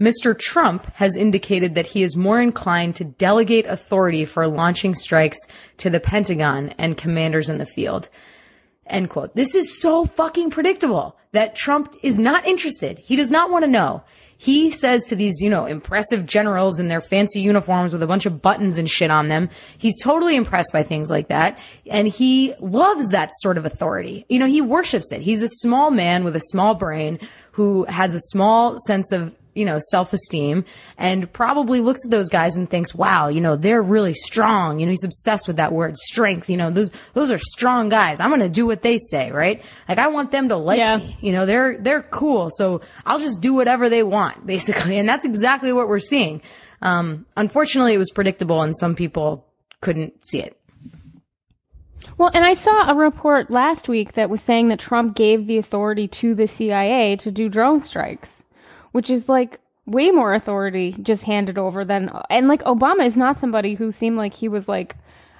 [0.00, 0.36] Mr.
[0.36, 5.38] Trump has indicated that he is more inclined to delegate authority for launching strikes
[5.76, 8.08] to the Pentagon and commanders in the field.
[8.86, 9.36] End quote.
[9.36, 12.98] This is so fucking predictable that Trump is not interested.
[12.98, 14.02] He does not want to know.
[14.42, 18.24] He says to these, you know, impressive generals in their fancy uniforms with a bunch
[18.24, 21.58] of buttons and shit on them, he's totally impressed by things like that.
[21.84, 24.24] And he loves that sort of authority.
[24.30, 25.20] You know, he worships it.
[25.20, 27.18] He's a small man with a small brain
[27.52, 30.64] who has a small sense of you know, self-esteem
[30.96, 34.80] and probably looks at those guys and thinks, wow, you know, they're really strong.
[34.80, 36.48] You know, he's obsessed with that word strength.
[36.48, 38.20] You know, those, those are strong guys.
[38.20, 39.62] I'm going to do what they say, right?
[39.86, 41.18] Like I want them to like me.
[41.20, 42.48] You know, they're, they're cool.
[42.50, 44.98] So I'll just do whatever they want, basically.
[44.98, 46.40] And that's exactly what we're seeing.
[46.80, 49.46] Um, unfortunately, it was predictable and some people
[49.82, 50.56] couldn't see it.
[52.16, 55.58] Well, and I saw a report last week that was saying that Trump gave the
[55.58, 58.42] authority to the CIA to do drone strikes,
[58.92, 63.38] which is like way more authority just handed over than, and like Obama is not
[63.38, 64.96] somebody who seemed like he was like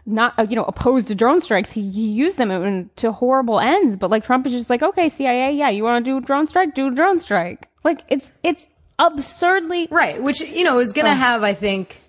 [0.07, 1.73] not uh, you know opposed to drone strikes.
[1.73, 3.97] He, he used them in, to horrible ends.
[3.97, 6.47] But like Trump is just like, okay, CIA, yeah, you want to do a drone
[6.47, 7.69] strike, do a drone strike.
[7.85, 8.67] Like it's it's
[8.99, 10.23] absurdly right.
[10.23, 12.01] Which you know is going to have, I think,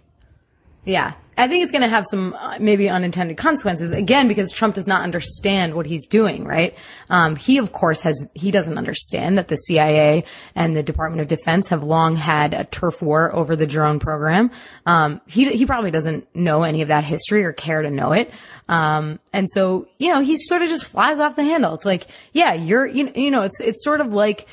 [0.85, 1.13] yeah.
[1.41, 4.85] I think it's going to have some uh, maybe unintended consequences again because Trump does
[4.85, 6.77] not understand what he's doing, right?
[7.09, 10.23] Um, he of course has he doesn't understand that the CIA
[10.53, 14.51] and the Department of Defense have long had a turf war over the drone program.
[14.85, 18.31] Um, he he probably doesn't know any of that history or care to know it.
[18.69, 21.73] Um, and so you know he sort of just flies off the handle.
[21.73, 24.47] It's like yeah, you're you, you know it's it's sort of like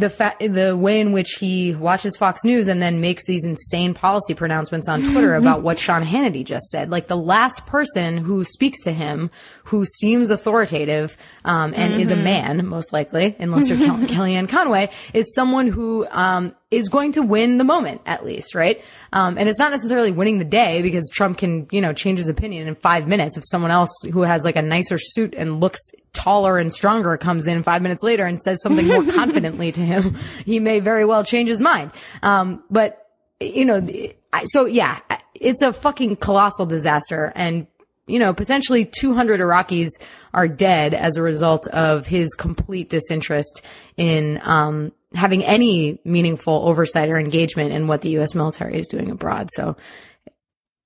[0.00, 3.94] the fa- the way in which he watches Fox News and then makes these insane
[3.94, 6.90] policy pronouncements on Twitter about what Sean Hannity just said.
[6.90, 9.30] Like the last person who speaks to him,
[9.64, 12.00] who seems authoritative um, and mm-hmm.
[12.00, 12.24] is a Mm-hmm.
[12.24, 17.58] man, most likely, unless you're Kellyanne Conway, is someone who um, is going to win
[17.58, 18.84] the moment at least, right?
[19.12, 22.28] Um, and it's not necessarily winning the day because Trump can, you know, change his
[22.28, 23.36] opinion in five minutes.
[23.36, 25.80] If someone else who has like a nicer suit and looks
[26.12, 30.14] taller and stronger comes in five minutes later and says something more confidently to him,
[30.44, 31.90] he may very well change his mind.
[32.22, 33.04] Um, but
[33.40, 33.84] you know,
[34.32, 35.00] I- so yeah,
[35.34, 37.66] it's a fucking colossal disaster and
[38.10, 39.90] you know, potentially 200 Iraqis
[40.34, 43.64] are dead as a result of his complete disinterest
[43.96, 48.34] in um, having any meaningful oversight or engagement in what the U.S.
[48.34, 49.48] military is doing abroad.
[49.52, 49.76] So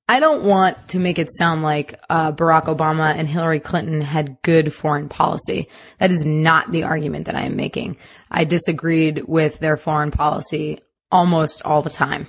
[0.07, 4.41] I don't want to make it sound like uh, Barack Obama and Hillary Clinton had
[4.43, 5.68] good foreign policy.
[5.99, 7.97] That is not the argument that I am making.
[8.31, 12.27] I disagreed with their foreign policy almost all the time.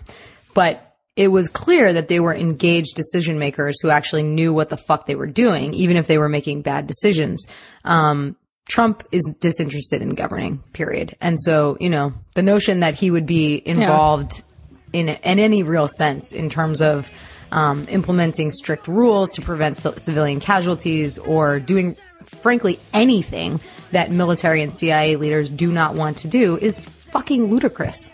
[0.53, 0.84] But
[1.15, 5.05] it was clear that they were engaged decision makers who actually knew what the fuck
[5.05, 7.47] they were doing, even if they were making bad decisions.
[7.83, 8.35] Um,
[8.67, 11.15] Trump is disinterested in governing, period.
[11.21, 14.43] And so, you know, the notion that he would be involved
[14.91, 17.11] in, in any real sense in terms of
[17.51, 23.61] um, implementing strict rules to prevent c- civilian casualties or doing, frankly, anything
[23.91, 28.11] that military and CIA leaders do not want to do is fucking ludicrous.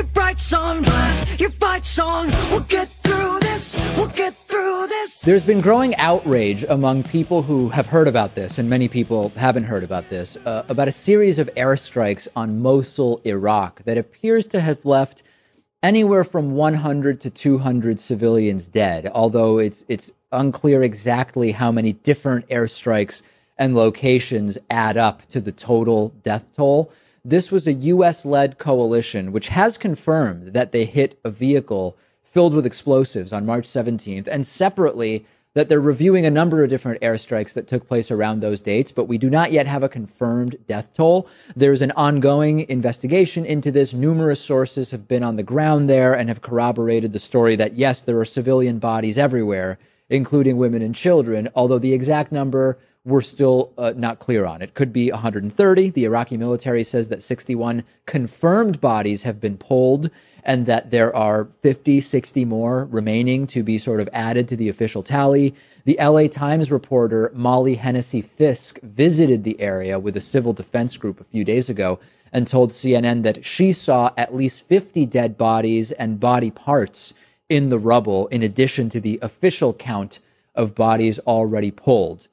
[0.00, 1.50] Your bright sun, blast your
[1.82, 2.30] song.
[2.50, 5.20] We'll get through this, we'll get through this.
[5.20, 9.64] There's been growing outrage among people who have heard about this, and many people haven't
[9.64, 14.60] heard about this, uh, about a series of airstrikes on Mosul, Iraq, that appears to
[14.62, 15.22] have left
[15.82, 22.48] anywhere from 100 to 200 civilians dead, although it's, it's unclear exactly how many different
[22.48, 23.20] airstrikes
[23.58, 26.90] and locations add up to the total death toll.
[27.24, 28.24] This was a U.S.
[28.24, 33.66] led coalition which has confirmed that they hit a vehicle filled with explosives on March
[33.66, 38.38] 17th, and separately, that they're reviewing a number of different airstrikes that took place around
[38.38, 41.28] those dates, but we do not yet have a confirmed death toll.
[41.56, 43.92] There's an ongoing investigation into this.
[43.92, 48.00] Numerous sources have been on the ground there and have corroborated the story that yes,
[48.00, 49.76] there are civilian bodies everywhere,
[50.08, 54.60] including women and children, although the exact number we're still uh, not clear on.
[54.60, 55.90] It could be 130.
[55.90, 60.10] The Iraqi military says that 61 confirmed bodies have been pulled
[60.44, 64.68] and that there are 50, 60 more remaining to be sort of added to the
[64.68, 65.54] official tally.
[65.84, 71.20] The LA Times reporter Molly Hennessy Fiske visited the area with a civil defense group
[71.20, 71.98] a few days ago
[72.32, 77.12] and told CNN that she saw at least 50 dead bodies and body parts
[77.48, 80.20] in the rubble, in addition to the official count
[80.54, 82.28] of bodies already pulled.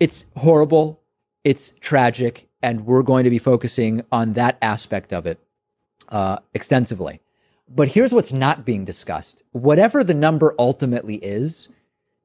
[0.00, 1.00] It's horrible,
[1.44, 5.38] it's tragic, and we're going to be focusing on that aspect of it
[6.08, 7.20] uh, extensively.
[7.68, 9.42] But here's what's not being discussed.
[9.52, 11.68] Whatever the number ultimately is,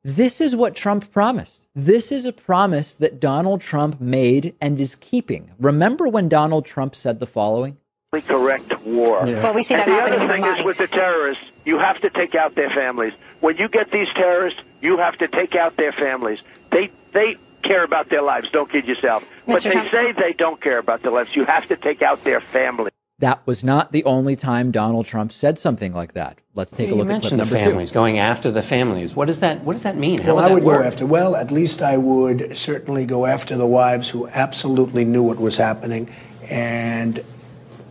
[0.04, 1.68] this is what Trump promised.
[1.76, 5.52] This is a promise that Donald Trump made and is keeping.
[5.60, 7.78] Remember when Donald Trump said the following?
[8.22, 9.24] correct war.
[9.26, 9.42] Yeah.
[9.42, 12.00] Well, we see and that the happening other thing is with the terrorists, you have
[12.02, 13.14] to take out their families.
[13.40, 16.40] When you get these terrorists, you have to take out their families.
[16.72, 18.49] They they care about their lives.
[18.51, 19.24] Don't kid yourself.
[19.47, 19.91] But they Trump.
[19.91, 21.36] say they don't care about their lives.
[21.36, 22.91] You have to take out their families.
[23.20, 26.39] That was not the only time Donald Trump said something like that.
[26.55, 27.95] Let's take a you look at clip mentioned the families, two.
[27.95, 29.16] going after the families.
[29.16, 30.20] What does that What does that mean?
[30.20, 30.82] How Well, would I would work?
[30.82, 31.05] go after.
[31.05, 35.55] Well, at least I would certainly go after the wives who absolutely knew what was
[35.55, 36.09] happening.
[36.51, 37.24] And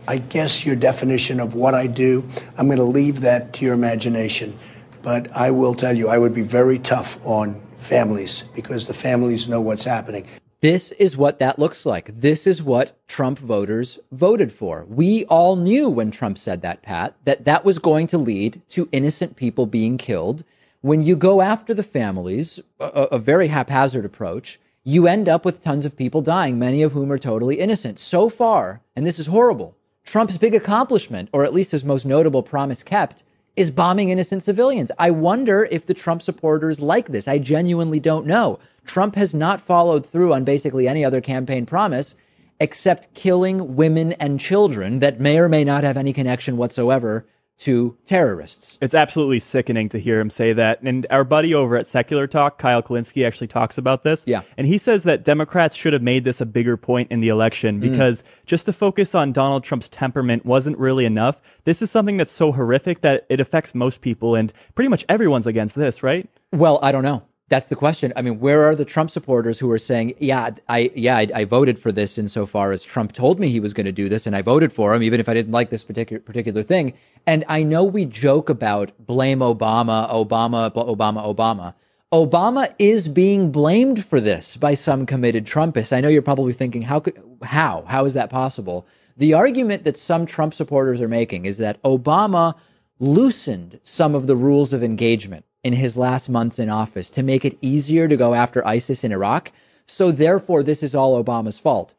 [0.07, 2.23] I guess your definition of what I do,
[2.57, 4.55] I'm going to leave that to your imagination.
[5.01, 9.47] But I will tell you, I would be very tough on families because the families
[9.47, 10.25] know what's happening.
[10.61, 12.21] This is what that looks like.
[12.21, 14.85] This is what Trump voters voted for.
[14.87, 18.87] We all knew when Trump said that, Pat, that that was going to lead to
[18.93, 20.45] innocent people being killed.
[20.79, 25.63] When you go after the families, a, a very haphazard approach, you end up with
[25.63, 27.99] tons of people dying, many of whom are totally innocent.
[27.99, 29.75] So far, and this is horrible,
[30.05, 33.23] Trump's big accomplishment, or at least his most notable promise kept,
[33.55, 34.91] is bombing innocent civilians.
[34.97, 37.27] I wonder if the Trump supporters like this.
[37.27, 38.59] I genuinely don't know.
[38.85, 42.15] Trump has not followed through on basically any other campaign promise
[42.59, 47.25] except killing women and children that may or may not have any connection whatsoever
[47.63, 48.77] to terrorists.
[48.81, 50.81] It's absolutely sickening to hear him say that.
[50.81, 54.23] And our buddy over at Secular Talk, Kyle Kulinski, actually talks about this.
[54.27, 54.41] Yeah.
[54.57, 57.77] And he says that Democrats should have made this a bigger point in the election
[57.77, 57.81] Mm.
[57.91, 61.41] because just to focus on Donald Trump's temperament wasn't really enough.
[61.63, 65.47] This is something that's so horrific that it affects most people, and pretty much everyone's
[65.47, 66.27] against this, right?
[66.51, 67.23] Well, I don't know.
[67.53, 68.11] That's the question.
[68.15, 71.45] I mean, where are the Trump supporters who are saying, "Yeah, I yeah, I, I
[71.45, 74.35] voted for this insofar as Trump told me he was going to do this, and
[74.35, 76.93] I voted for him, even if I didn't like this particular particular thing."
[77.27, 81.75] And I know we joke about blame Obama, Obama, Obama, Obama.
[82.11, 85.95] Obama is being blamed for this by some committed Trumpists.
[85.95, 88.87] I know you're probably thinking, how could, how, how is that possible?
[89.15, 92.55] The argument that some Trump supporters are making is that Obama
[92.97, 97.45] loosened some of the rules of engagement in his last months in office to make
[97.45, 99.51] it easier to go after ISIS in Iraq.
[99.85, 101.93] So therefore, this is all Obama's fault.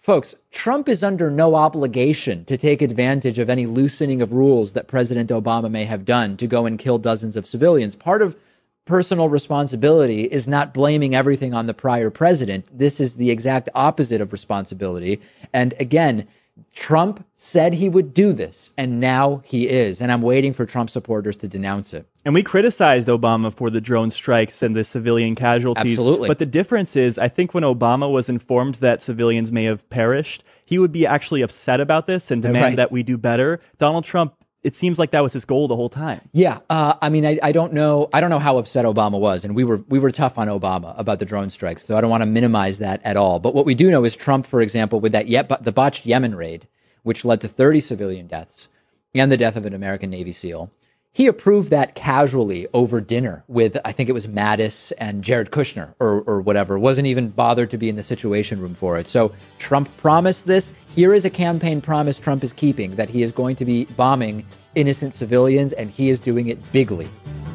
[0.00, 4.86] Folks, Trump is under no obligation to take advantage of any loosening of rules that
[4.86, 7.94] President Obama may have done to go and kill dozens of civilians.
[7.96, 8.36] Part of
[8.84, 12.66] personal responsibility is not blaming everything on the prior president.
[12.70, 15.22] This is the exact opposite of responsibility.
[15.54, 16.26] And again,
[16.74, 20.02] Trump said he would do this, and now he is.
[20.02, 22.06] And I'm waiting for Trump supporters to denounce it.
[22.24, 25.92] And we criticized Obama for the drone strikes and the civilian casualties.
[25.92, 26.28] Absolutely.
[26.28, 30.42] But the difference is, I think when Obama was informed that civilians may have perished,
[30.64, 32.76] he would be actually upset about this and demand Right.
[32.76, 33.60] that we do better.
[33.76, 36.22] Donald Trump, it seems like that was his goal the whole time.
[36.32, 38.08] Yeah, uh, I mean, I, I don't know.
[38.14, 40.98] I don't know how upset Obama was, and we were we were tough on Obama
[40.98, 41.84] about the drone strikes.
[41.84, 43.38] So I don't want to minimize that at all.
[43.40, 46.34] But what we do know is Trump, for example, with that yet the botched Yemen
[46.34, 46.66] raid,
[47.02, 48.68] which led to 30 civilian deaths
[49.14, 50.70] and the death of an American Navy SEAL,
[51.14, 55.94] he approved that casually over dinner with I think it was Mattis and Jared Kushner
[56.00, 56.76] or or whatever.
[56.78, 59.06] Wasn't even bothered to be in the Situation Room for it.
[59.06, 60.72] So Trump promised this.
[60.94, 64.44] Here is a campaign promise Trump is keeping that he is going to be bombing
[64.74, 67.08] innocent civilians, and he is doing it bigly.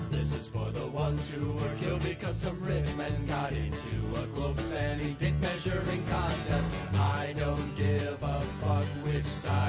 [0.09, 4.25] This is for the ones who were killed because some rich men got into a
[4.27, 6.71] globe spanning dick measuring contest.
[6.93, 9.68] I don't give a fuck which side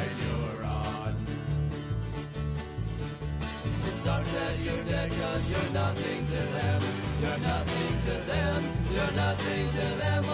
[8.02, 8.64] to them.
[8.92, 10.24] You're nothing to them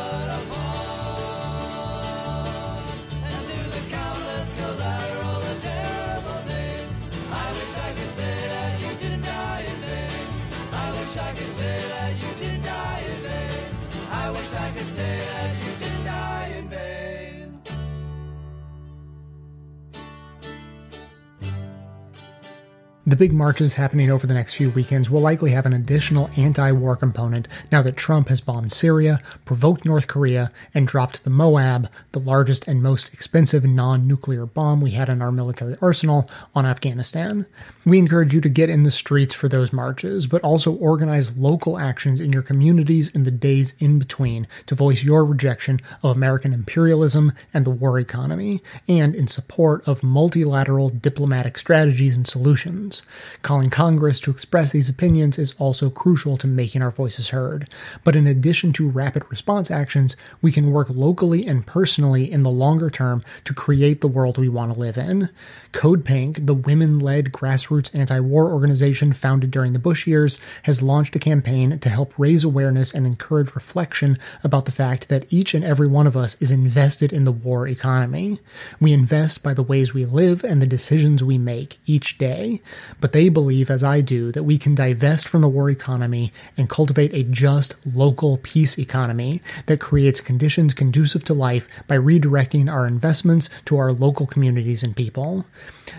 [23.09, 26.73] The big marches happening over the next few weekends will likely have an additional anti
[26.73, 31.89] war component now that Trump has bombed Syria, provoked North Korea, and dropped the MOAB,
[32.11, 36.67] the largest and most expensive non nuclear bomb we had in our military arsenal, on
[36.67, 37.47] Afghanistan.
[37.85, 41.79] We encourage you to get in the streets for those marches, but also organize local
[41.79, 46.53] actions in your communities in the days in between to voice your rejection of American
[46.53, 52.96] imperialism and the war economy, and in support of multilateral diplomatic strategies and solutions.
[53.43, 57.69] Calling Congress to express these opinions is also crucial to making our voices heard.
[58.05, 62.51] But in addition to rapid response actions, we can work locally and personally in the
[62.51, 65.31] longer term to create the world we want to live in.
[65.73, 70.83] Code Pink, the women led grassroots anti war organization founded during the Bush years, has
[70.83, 75.55] launched a campaign to help raise awareness and encourage reflection about the fact that each
[75.55, 78.41] and every one of us is invested in the war economy.
[78.81, 82.61] We invest by the ways we live and the decisions we make each day.
[83.01, 86.69] But they believe, as I do, that we can divest from the war economy and
[86.69, 92.87] cultivate a just local peace economy that creates conditions conducive to life by redirecting our
[92.87, 95.47] investments to our local communities and people.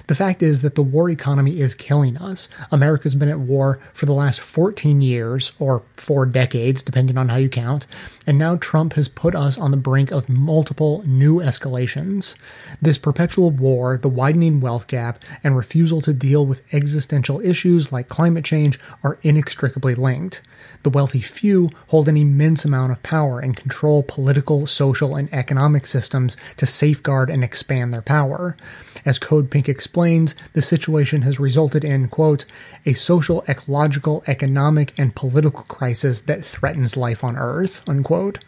[0.07, 2.49] The fact is that the war economy is killing us.
[2.71, 7.37] America's been at war for the last 14 years, or four decades, depending on how
[7.37, 7.85] you count,
[8.25, 12.35] and now Trump has put us on the brink of multiple new escalations.
[12.81, 18.07] This perpetual war, the widening wealth gap, and refusal to deal with existential issues like
[18.07, 20.41] climate change are inextricably linked.
[20.83, 25.87] The wealthy few hold an immense amount of power and control political, social, and economic
[25.87, 28.55] systems to safeguard and expand their power.
[29.03, 32.45] As Code Pink explains, the situation has resulted in, quote,
[32.85, 38.39] a social, ecological, economic, and political crisis that threatens life on Earth, unquote.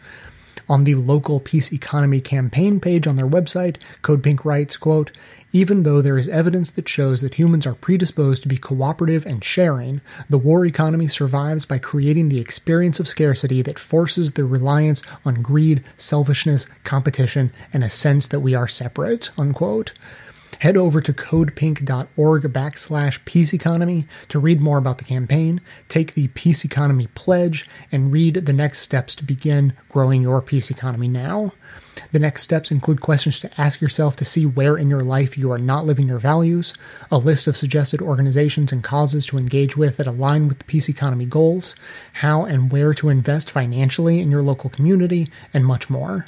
[0.70, 5.10] On the local peace economy campaign page on their website, Code Pink writes, quote,
[5.52, 9.42] even though there is evidence that shows that humans are predisposed to be cooperative and
[9.42, 15.02] sharing, the war economy survives by creating the experience of scarcity that forces the reliance
[15.24, 19.92] on greed, selfishness, competition, and a sense that we are separate, unquote.
[20.60, 26.28] Head over to codepink.org backslash peace economy to read more about the campaign, take the
[26.28, 31.54] peace economy pledge, and read the next steps to begin growing your peace economy now.
[32.12, 35.50] The next steps include questions to ask yourself to see where in your life you
[35.50, 36.74] are not living your values,
[37.10, 40.90] a list of suggested organizations and causes to engage with that align with the peace
[40.90, 41.74] economy goals,
[42.14, 46.26] how and where to invest financially in your local community, and much more.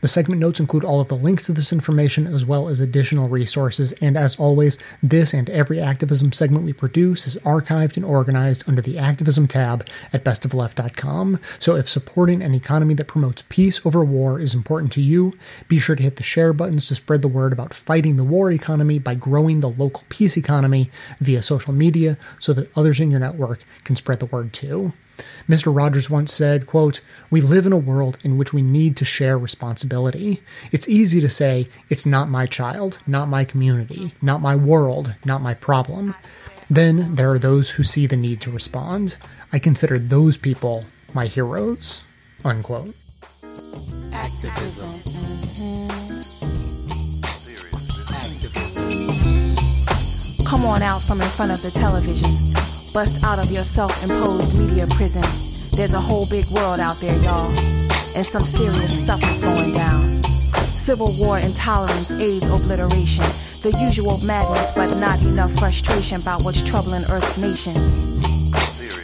[0.00, 3.28] The segment notes include all of the links to this information as well as additional
[3.28, 8.64] resources, and as always, this and every activism segment we produce is archived and organized
[8.66, 11.40] under the activism tab at bestofleft.com.
[11.58, 15.34] So if supporting an economy that promotes peace over war is important to you,
[15.68, 18.50] be sure to hit the share buttons to spread the word about fighting the war
[18.50, 23.20] economy by growing the local peace economy via social media so that others in your
[23.20, 24.92] network can spread the word too.
[25.50, 25.74] Mr.
[25.76, 29.36] Rogers once said, quote, We live in a world in which we need to share
[29.36, 30.40] responsibility.
[30.70, 35.42] It's easy to say, it's not my child, not my community, not my world, not
[35.42, 36.14] my problem.
[36.70, 39.16] Then there are those who see the need to respond.
[39.52, 42.02] I consider those people my heroes.
[42.44, 42.94] Unquote.
[44.12, 44.88] Activism.
[50.46, 52.69] Come on out from in front of the television.
[52.92, 55.22] Bust out of your self imposed media prison.
[55.76, 57.48] There's a whole big world out there, y'all.
[58.16, 60.20] And some serious stuff is going down.
[60.72, 63.24] Civil war, intolerance, AIDS, obliteration.
[63.62, 67.96] The usual madness, but not enough frustration about what's troubling Earth's nations.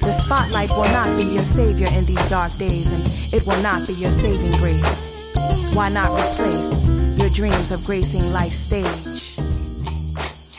[0.01, 3.87] The spotlight will not be your savior in these dark days, and it will not
[3.87, 5.35] be your saving grace.
[5.75, 6.83] Why not replace
[7.21, 9.37] your dreams of gracing life's stage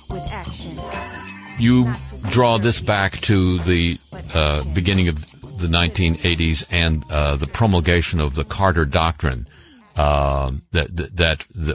[0.10, 0.80] with action?
[1.60, 1.92] You
[2.30, 3.98] draw this back to the
[4.34, 5.20] uh, beginning of
[5.60, 9.48] the 1980s and uh, the promulgation of the Carter Doctrine.
[9.96, 11.74] Uh, that that, that the,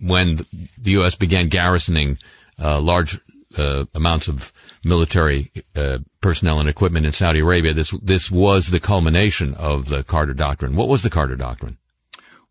[0.00, 0.36] when
[0.80, 1.16] the U.S.
[1.16, 2.18] began garrisoning
[2.62, 3.18] uh, large
[3.56, 4.52] uh, amounts of
[4.84, 10.04] military uh, personnel and equipment in Saudi Arabia, this this was the culmination of the
[10.04, 10.76] Carter Doctrine.
[10.76, 11.78] What was the Carter Doctrine?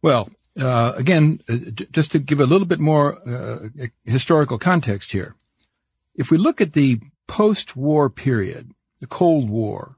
[0.01, 0.29] Well,
[0.59, 1.57] uh, again, uh,
[1.91, 3.69] just to give a little bit more uh,
[4.05, 5.35] historical context here,
[6.15, 9.97] if we look at the post-war period, the Cold War,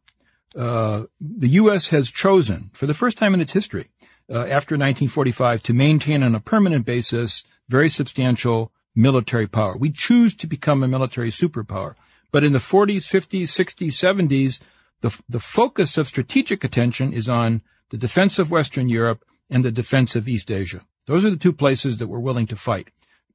[0.56, 1.90] uh, the U.S.
[1.90, 3.90] has chosen, for the first time in its history,
[4.30, 9.78] uh, after 1945, to maintain on a permanent basis very substantial military power.
[9.78, 11.96] We choose to become a military superpower.
[12.32, 14.62] But in the 40s, 50s, 60s, 70s,
[15.02, 19.72] the, the focus of strategic attention is on the defense of Western Europe and the
[19.72, 20.82] defense of East Asia.
[21.06, 22.90] Those are the two places that we're willing to fight.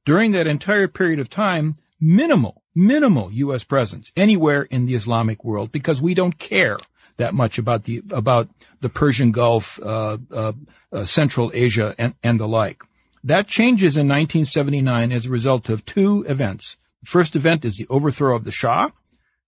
[0.05, 3.63] During that entire period of time, minimal, minimal U.S.
[3.63, 6.77] presence anywhere in the Islamic world because we don't care
[7.17, 8.49] that much about the about
[8.81, 10.53] the Persian Gulf, uh, uh,
[10.91, 12.83] uh, Central Asia, and, and the like.
[13.23, 16.77] That changes in 1979 as a result of two events.
[17.01, 18.91] The first event is the overthrow of the Shah,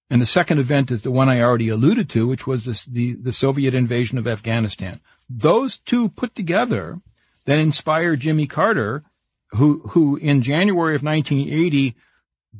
[0.09, 3.15] and the second event is the one I already alluded to, which was this, the
[3.15, 5.01] the Soviet invasion of Afghanistan.
[5.29, 7.01] Those two put together
[7.45, 9.03] then inspired Jimmy Carter,
[9.51, 11.95] who who in January of 1980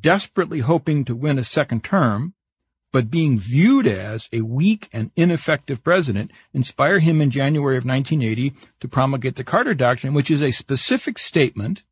[0.01, 2.33] desperately hoping to win a second term,
[2.91, 8.53] but being viewed as a weak and ineffective president, inspire him in January of 1980
[8.79, 11.83] to promulgate the Carter Doctrine, which is a specific statement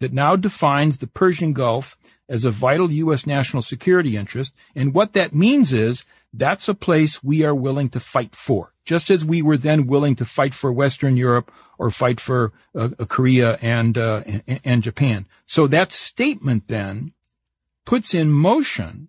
[0.00, 1.96] that now defines the Persian Gulf
[2.28, 3.26] as a vital U.S.
[3.26, 4.54] national security interest.
[4.74, 9.10] And what that means is that's a place we are willing to fight for, just
[9.10, 13.58] as we were then willing to fight for Western Europe or fight for uh, Korea
[13.60, 14.22] and, uh,
[14.64, 15.26] and Japan.
[15.46, 17.12] So that statement then
[17.88, 19.08] puts in motion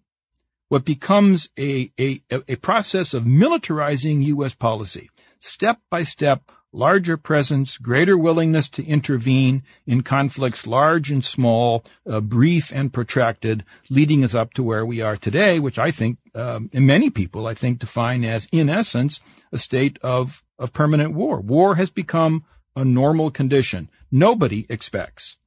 [0.69, 4.55] what becomes a, a, a process of militarizing U.S.
[4.55, 5.09] policy.
[5.41, 12.21] Step by step, larger presence, greater willingness to intervene in conflicts large and small, uh,
[12.21, 16.69] brief and protracted, leading us up to where we are today, which I think, um,
[16.73, 19.19] many people, I think, define as, in essence,
[19.51, 21.41] a state of, of permanent war.
[21.41, 22.45] War has become
[22.77, 23.89] a normal condition.
[24.09, 25.38] Nobody expects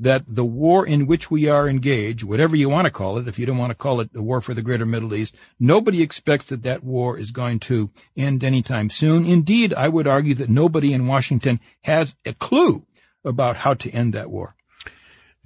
[0.00, 3.38] that the war in which we are engaged, whatever you want to call it, if
[3.38, 6.46] you don't want to call it the war for the greater Middle East, nobody expects
[6.46, 9.24] that that war is going to end anytime soon.
[9.24, 12.86] Indeed, I would argue that nobody in Washington has a clue
[13.24, 14.56] about how to end that war.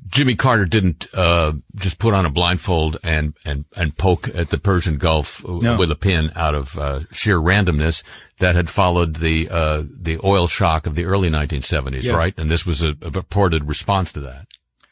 [0.08, 4.58] Jimmy Carter didn't uh, just put on a blindfold and, and, and poke at the
[4.58, 5.76] Persian Gulf No.
[5.76, 8.02] with a pin out of uh, sheer randomness
[8.38, 12.14] that had followed the uh, the oil shock of the early 1970s, Yes.
[12.14, 12.38] right?
[12.38, 14.46] And this was a, a purported response to that.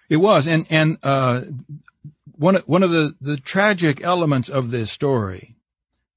[0.09, 1.43] It was, and and uh,
[2.33, 5.57] one of- one of the the tragic elements of this story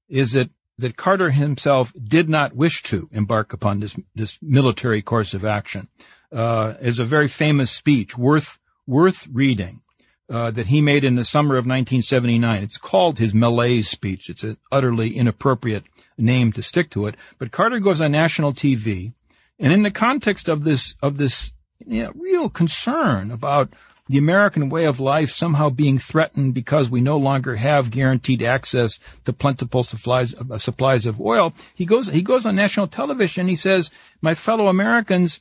[0.08, 5.34] is that that Carter himself did not wish to embark upon this this military course
[5.34, 5.88] of action.
[6.30, 9.82] Uh, is a very famous speech worth worth reading
[10.30, 12.62] uh, that he made in the summer of 1979.
[12.62, 14.28] It's called his malaise speech.
[14.28, 15.84] It's an utterly inappropriate
[16.16, 19.12] name to stick to it, but Carter goes on national TV,
[19.58, 21.52] and in the context of this of this
[21.86, 23.72] you know, real concern about
[24.08, 28.98] the American way of life somehow being threatened because we no longer have guaranteed access
[29.24, 31.52] to plentiful supplies uh, supplies of oil.
[31.74, 33.48] He goes he goes on national television.
[33.48, 35.40] He says, "My fellow Americans,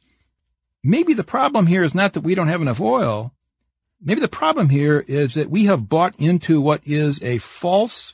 [0.83, 3.33] maybe the problem here is not that we don't have enough oil.
[4.01, 8.13] Maybe the problem here is that we have bought into what is a false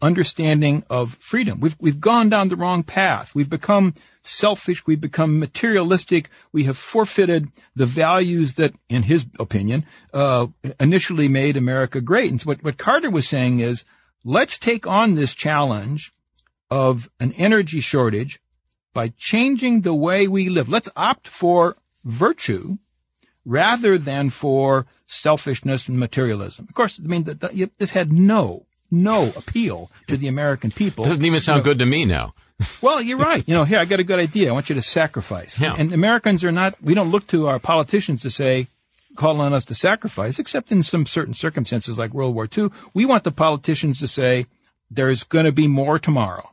[0.00, 1.60] understanding of freedom.
[1.60, 3.34] We've, we've gone down the wrong path.
[3.34, 4.86] We've become selfish.
[4.86, 6.28] We've become materialistic.
[6.52, 10.48] We have forfeited the values that, in his opinion, uh,
[10.80, 12.30] initially made America great.
[12.30, 13.84] And so what, what Carter was saying is,
[14.24, 16.12] let's take on this challenge
[16.70, 18.40] of an energy shortage
[18.92, 20.68] by changing the way we live.
[20.68, 22.78] Let's opt for virtue
[23.44, 26.66] rather than for selfishness and materialism.
[26.68, 31.04] Of course, I mean, that that- this had no, no appeal to the American people.
[31.04, 32.34] Doesn't even sound good to me now.
[32.80, 33.42] Well, you're right.
[33.46, 34.50] You know, here, I got a good idea.
[34.50, 35.58] I want you to sacrifice.
[35.58, 35.74] Yeah.
[35.76, 38.68] And Americans are not, we don't look to our politicians to say,
[39.16, 42.68] call on us to sacrifice, except in some certain circumstances like World War II.
[42.94, 44.46] We want the politicians to say,
[44.90, 46.50] there's going to be more tomorrow.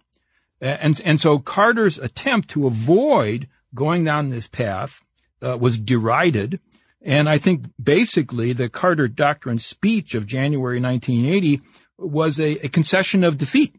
[0.59, 5.03] And, and so Carter's attempt to avoid going down this path
[5.41, 6.59] uh, was derided.
[7.01, 11.61] And I think basically the Carter Doctrine speech of January 1980
[11.97, 13.75] was a, a concession of defeat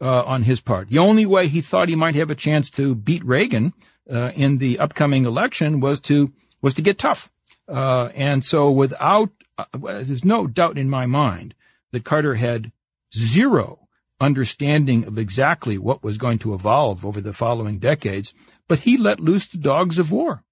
[0.00, 0.90] uh, on his part.
[0.90, 3.72] The only way he thought he might have a chance to beat Reagan
[4.10, 7.30] uh, in the upcoming election was to was to get tough.
[7.68, 11.54] Uh, and so, without uh, there's no doubt in my mind
[11.92, 12.72] that Carter had
[13.14, 13.88] zero
[14.20, 18.34] understanding of exactly what was going to evolve over the following decades,
[18.68, 20.42] but he let loose the dogs of war.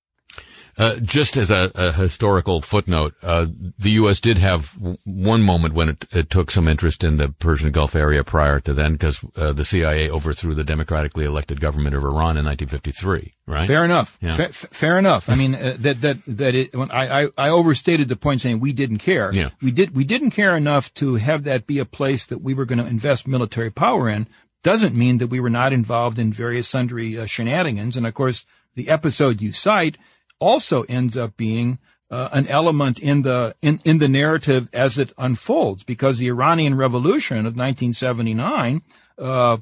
[0.78, 3.46] Uh, just as a, a historical footnote, uh,
[3.78, 4.20] the U.S.
[4.20, 7.94] did have w- one moment when it, it took some interest in the Persian Gulf
[7.94, 12.38] area prior to then, because uh, the CIA overthrew the democratically elected government of Iran
[12.38, 13.32] in 1953.
[13.46, 13.66] Right?
[13.66, 14.16] Fair enough.
[14.22, 14.34] Yeah.
[14.34, 15.28] Fa- fair enough.
[15.28, 18.60] I mean uh, that that that it, when I, I I overstated the point saying
[18.60, 19.30] we didn't care.
[19.32, 19.50] Yeah.
[19.60, 22.64] We did we didn't care enough to have that be a place that we were
[22.64, 24.26] going to invest military power in.
[24.62, 27.96] Doesn't mean that we were not involved in various sundry uh, shenanigans.
[27.96, 29.98] And of course, the episode you cite
[30.42, 31.78] also ends up being
[32.10, 36.74] uh, an element in the in, in the narrative as it unfolds because the Iranian
[36.74, 38.82] Revolution of 1979
[39.18, 39.56] uh,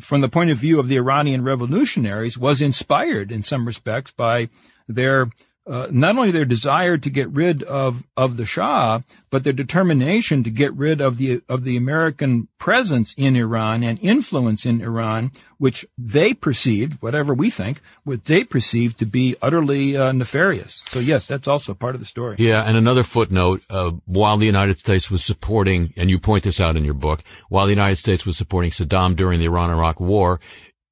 [0.00, 4.48] from the point of view of the Iranian revolutionaries was inspired in some respects by
[4.88, 5.30] their
[5.66, 9.00] uh, not only their desire to get rid of of the Shah,
[9.30, 13.98] but their determination to get rid of the of the American presence in Iran and
[14.02, 19.96] influence in Iran, which they perceived, whatever we think, what they perceived to be utterly
[19.96, 20.82] uh, nefarious.
[20.86, 22.36] So yes, that's also part of the story.
[22.38, 26.60] Yeah, and another footnote, uh, while the United States was supporting, and you point this
[26.60, 30.40] out in your book, while the United States was supporting Saddam during the Iran-Iraq War,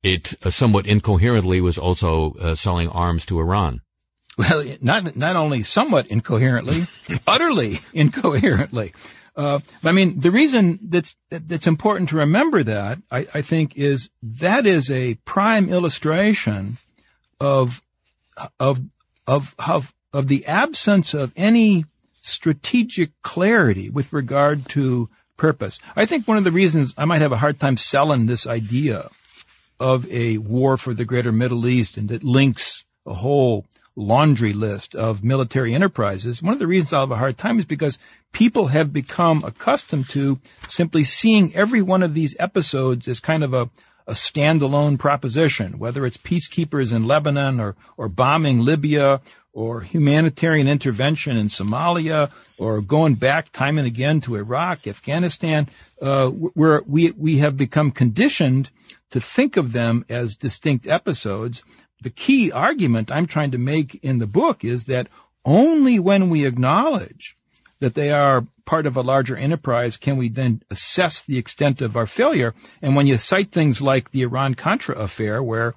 [0.02, 3.82] it uh, somewhat incoherently was also uh, selling arms to Iran.
[4.38, 6.86] Well, not not only somewhat incoherently,
[7.26, 8.92] utterly incoherently.
[9.34, 14.10] Uh, I mean, the reason that's that's important to remember that I, I think is
[14.22, 16.78] that is a prime illustration
[17.40, 17.82] of
[18.58, 18.80] of
[19.26, 21.86] of of of the absence of any
[22.20, 25.78] strategic clarity with regard to purpose.
[25.96, 29.08] I think one of the reasons I might have a hard time selling this idea
[29.80, 34.94] of a war for the greater Middle East and that links a whole laundry list
[34.94, 36.42] of military enterprises.
[36.42, 37.98] One of the reasons I'll have a hard time is because
[38.32, 43.52] people have become accustomed to simply seeing every one of these episodes as kind of
[43.52, 43.68] a,
[44.06, 49.20] a standalone proposition, whether it's peacekeepers in Lebanon or, or bombing Libya
[49.52, 55.68] or humanitarian intervention in Somalia or going back time and again to Iraq, Afghanistan,
[56.00, 58.70] uh, where we, we have become conditioned
[59.10, 61.62] to think of them as distinct episodes.
[62.02, 65.08] The key argument I'm trying to make in the book is that
[65.44, 67.36] only when we acknowledge
[67.80, 71.96] that they are part of a larger enterprise can we then assess the extent of
[71.96, 72.54] our failure.
[72.80, 75.74] And when you cite things like the Iran Contra affair, where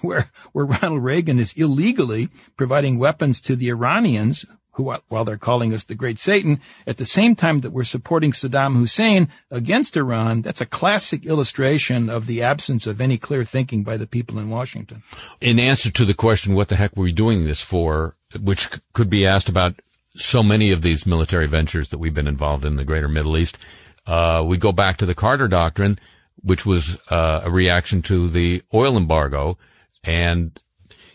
[0.00, 4.44] where where Ronald Reagan is illegally providing weapons to the Iranians
[4.74, 8.32] who, while they're calling us the great Satan, at the same time that we're supporting
[8.32, 13.82] Saddam Hussein against Iran, that's a classic illustration of the absence of any clear thinking
[13.82, 15.02] by the people in Washington.
[15.40, 19.10] In answer to the question, what the heck were we doing this for, which could
[19.10, 19.80] be asked about
[20.16, 23.58] so many of these military ventures that we've been involved in the greater Middle East,
[24.06, 25.98] uh, we go back to the Carter Doctrine,
[26.42, 29.58] which was uh, a reaction to the oil embargo.
[30.04, 30.58] And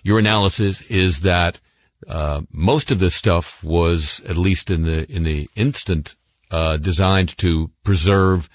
[0.03, 1.59] your analysis is that
[2.07, 6.15] uh, most of this stuff was, at least in the in the instant,
[6.51, 8.49] uh, designed to preserve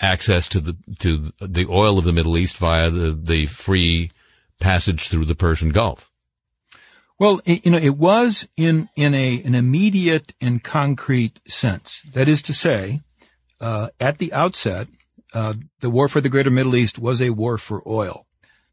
[0.00, 4.10] access to the to the oil of the Middle East via the the free
[4.60, 6.10] passage through the Persian Gulf.
[7.18, 12.00] Well, it, you know, it was in in a an immediate and concrete sense.
[12.12, 13.00] That is to say,
[13.60, 14.88] uh, at the outset,
[15.32, 18.26] uh, the war for the Greater Middle East was a war for oil.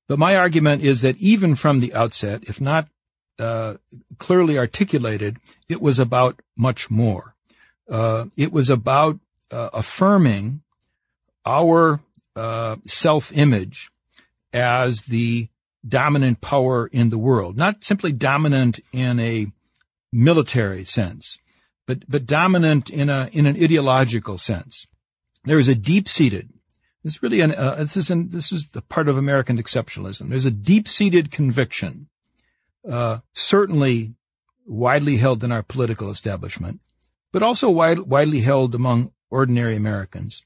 [0.07, 2.87] But my argument is that even from the outset, if not
[3.41, 3.77] uh,
[4.19, 5.37] clearly articulated,
[5.67, 7.35] it was about much more.
[7.89, 9.19] Uh, it was about
[9.51, 10.61] uh, affirming
[11.45, 11.99] our
[12.35, 13.89] uh, self-image
[14.53, 15.49] as the
[15.87, 19.47] dominant power in the world, not simply dominant in a
[20.11, 21.39] military sense,
[21.87, 24.87] but but dominant in a in an ideological sense.
[25.43, 26.49] There is a deep-seated.
[27.03, 30.29] This is really an, uh, this is an, this is the part of American exceptionalism.
[30.29, 32.10] There's a deep-seated conviction
[32.87, 34.13] uh, certainly
[34.65, 36.81] widely held in our political establishment,
[37.31, 40.43] but also wide, widely held among ordinary Americans,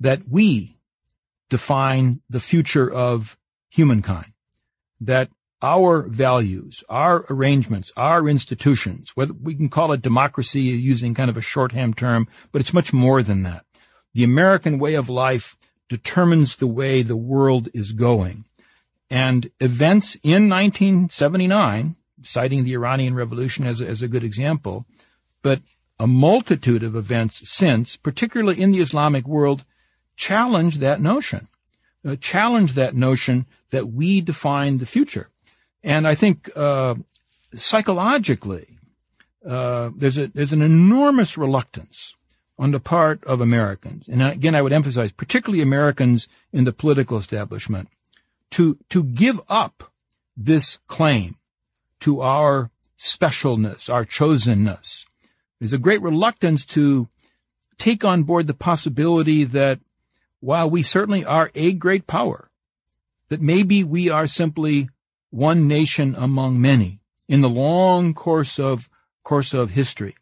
[0.00, 0.78] that we
[1.48, 3.36] define the future of
[3.70, 4.32] humankind,
[5.00, 5.28] that
[5.62, 11.36] our values, our arrangements, our institutions, whether we can call it democracy using kind of
[11.36, 13.64] a shorthand term, but it's much more than that.
[14.14, 15.56] The American way of life
[15.88, 18.44] determines the way the world is going.
[19.12, 24.86] And events in 1979, citing the Iranian Revolution as a, as a good example,
[25.42, 25.60] but
[26.00, 29.66] a multitude of events since, particularly in the Islamic world,
[30.16, 31.48] challenge that notion,
[32.06, 35.28] uh, challenge that notion that we define the future.
[35.84, 36.94] And I think uh,
[37.54, 38.78] psychologically,
[39.46, 42.16] uh, there's a there's an enormous reluctance
[42.58, 47.18] on the part of Americans, and again, I would emphasize, particularly Americans in the political
[47.18, 47.88] establishment,
[48.52, 49.92] to, to give up
[50.36, 51.36] this claim
[52.00, 55.04] to our specialness, our chosenness.
[55.58, 57.08] There's a great reluctance to
[57.78, 59.80] take on board the possibility that
[60.40, 62.50] while we certainly are a great power,
[63.28, 64.88] that maybe we are simply
[65.30, 68.88] one nation among many in the long course of
[69.22, 70.16] course of history.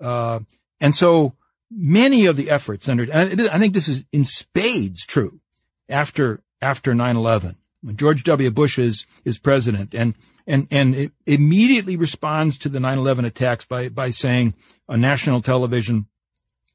[0.00, 0.40] Uh,
[0.80, 1.34] and so
[1.70, 5.40] many of the efforts under, I think this is in spades true
[5.88, 8.50] after, after 9-11 when George W.
[8.50, 10.14] Bush is, is president and,
[10.46, 14.54] and, and immediately responds to the 9-11 attacks by, by saying
[14.88, 16.06] on national television,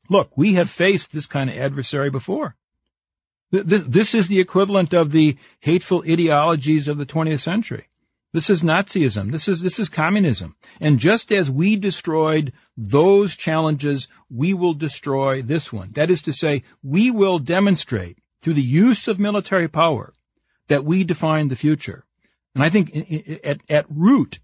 [0.09, 2.55] look, we have faced this kind of adversary before.
[3.51, 7.87] This, this is the equivalent of the hateful ideologies of the 20th century.
[8.33, 9.31] This is Nazism.
[9.31, 10.57] This is, this is communism.
[10.81, 15.91] And just as we destroyed those challenges, we will destroy this one.
[15.93, 20.13] That is to say, we will demonstrate through the use of military power
[20.67, 22.05] that we define the future.
[22.53, 22.91] And I think
[23.43, 24.39] at, at root,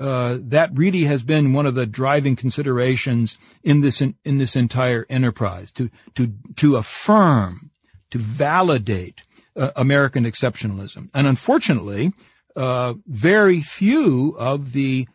[0.00, 4.56] uh, that really has been one of the driving considerations in this in, in this
[4.56, 7.70] entire enterprise to to to affirm,
[8.10, 9.22] to validate
[9.56, 11.10] uh, American exceptionalism.
[11.14, 12.12] And unfortunately,
[12.56, 15.06] uh, very few of the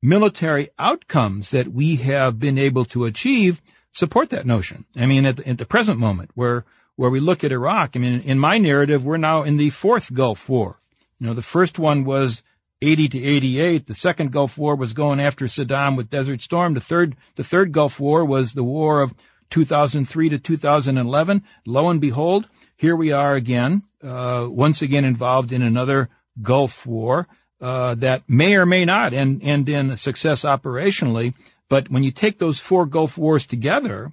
[0.00, 4.84] military outcomes that we have been able to achieve support that notion.
[4.96, 6.64] I mean, at the, at the present moment, where
[7.02, 10.14] where we look at Iraq, I mean, in my narrative, we're now in the fourth
[10.14, 10.76] Gulf War.
[11.18, 12.44] You know, the first one was
[12.80, 13.86] 80 to 88.
[13.86, 16.74] The second Gulf War was going after Saddam with Desert Storm.
[16.74, 19.14] The third, the third Gulf War was the war of
[19.50, 21.42] 2003 to 2011.
[21.66, 26.08] Lo and behold, here we are again, uh, once again involved in another
[26.40, 27.26] Gulf War,
[27.60, 31.34] uh, that may or may not end, end in success operationally.
[31.68, 34.12] But when you take those four Gulf Wars together,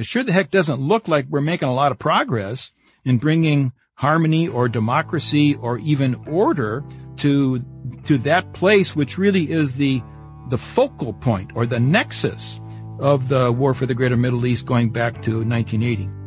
[0.00, 2.72] it sure the heck doesn't look like we're making a lot of progress
[3.04, 6.82] in bringing harmony or democracy or even order
[7.16, 7.58] to
[8.04, 10.02] to that place which really is the
[10.48, 12.60] the focal point or the nexus
[12.98, 16.19] of the war for the greater Middle East going back to 1980.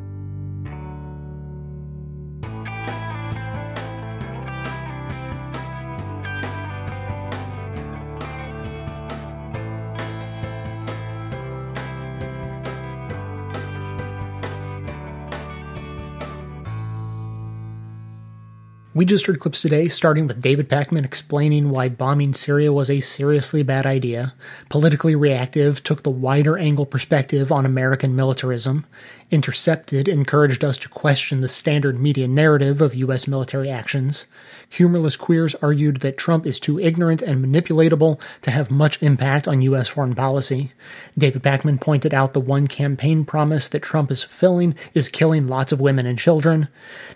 [18.96, 23.00] We just heard clips today, starting with David Pakman explaining why bombing Syria was a
[23.00, 24.36] seriously bad idea.
[24.70, 28.86] Politically Reactive took the wider angle perspective on American militarism.
[29.32, 33.28] Intercepted encouraged us to question the standard media narrative of U.S.
[33.28, 34.28] military actions.
[34.70, 39.64] Humorless Queers argued that Trump is too ignorant and manipulatable to have much impact on
[39.64, 39.88] U.S.
[39.88, 40.72] foreign policy.
[41.18, 45.72] David Pakman pointed out the one campaign promise that Trump is fulfilling is killing lots
[45.72, 46.68] of women and children.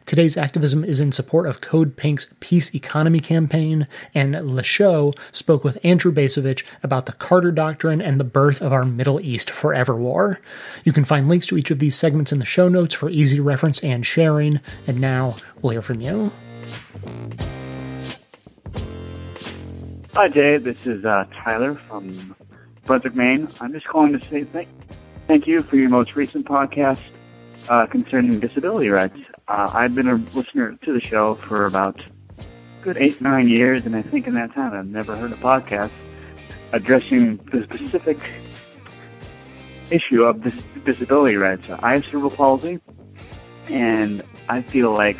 [0.07, 5.77] Today's activism is in support of Code Pink's Peace Economy campaign, and Show spoke with
[5.83, 10.39] Andrew Bacevich about the Carter Doctrine and the birth of our Middle East forever war.
[10.85, 13.41] You can find links to each of these segments in the show notes for easy
[13.41, 14.61] reference and sharing.
[14.87, 16.31] And now we'll hear from you.
[20.13, 20.57] Hi, Jay.
[20.57, 22.33] This is uh, Tyler from
[22.85, 23.49] Brunswick, Maine.
[23.59, 24.69] I'm just calling to say thank,
[25.27, 27.01] thank you for your most recent podcast
[27.67, 29.19] uh, concerning disability rights.
[29.47, 32.01] Uh, I've been a listener to the show for about
[32.81, 35.91] good eight, nine years, and I think in that time I've never heard a podcast
[36.73, 38.19] addressing the specific
[39.89, 41.65] issue of dis- disability rights.
[41.65, 42.81] So I have cerebral palsy,
[43.69, 45.17] and I feel like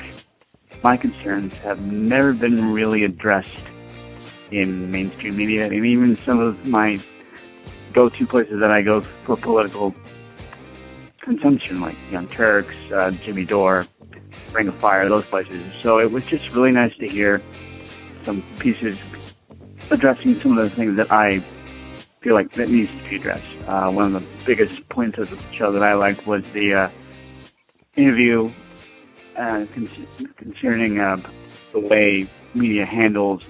[0.84, 3.64] my concerns have never been really addressed
[4.52, 7.00] in mainstream media, and even some of my
[7.94, 9.96] go-to places that I go for political
[11.22, 13.86] consumption, like Young Turks, uh, Jimmy Dore,
[14.54, 15.74] Ring of Fire, those places.
[15.84, 17.44] So it was just really nice to hear
[18.26, 18.98] some pieces
[19.92, 21.40] addressing some of the things that I
[22.24, 23.46] feel like that needs to be addressed.
[23.68, 26.92] Uh, one of the biggest points of the show that I liked was the uh,
[27.96, 28.54] interview
[29.36, 29.90] uh, con-
[30.38, 31.18] concerning uh,
[31.74, 33.42] the way media handles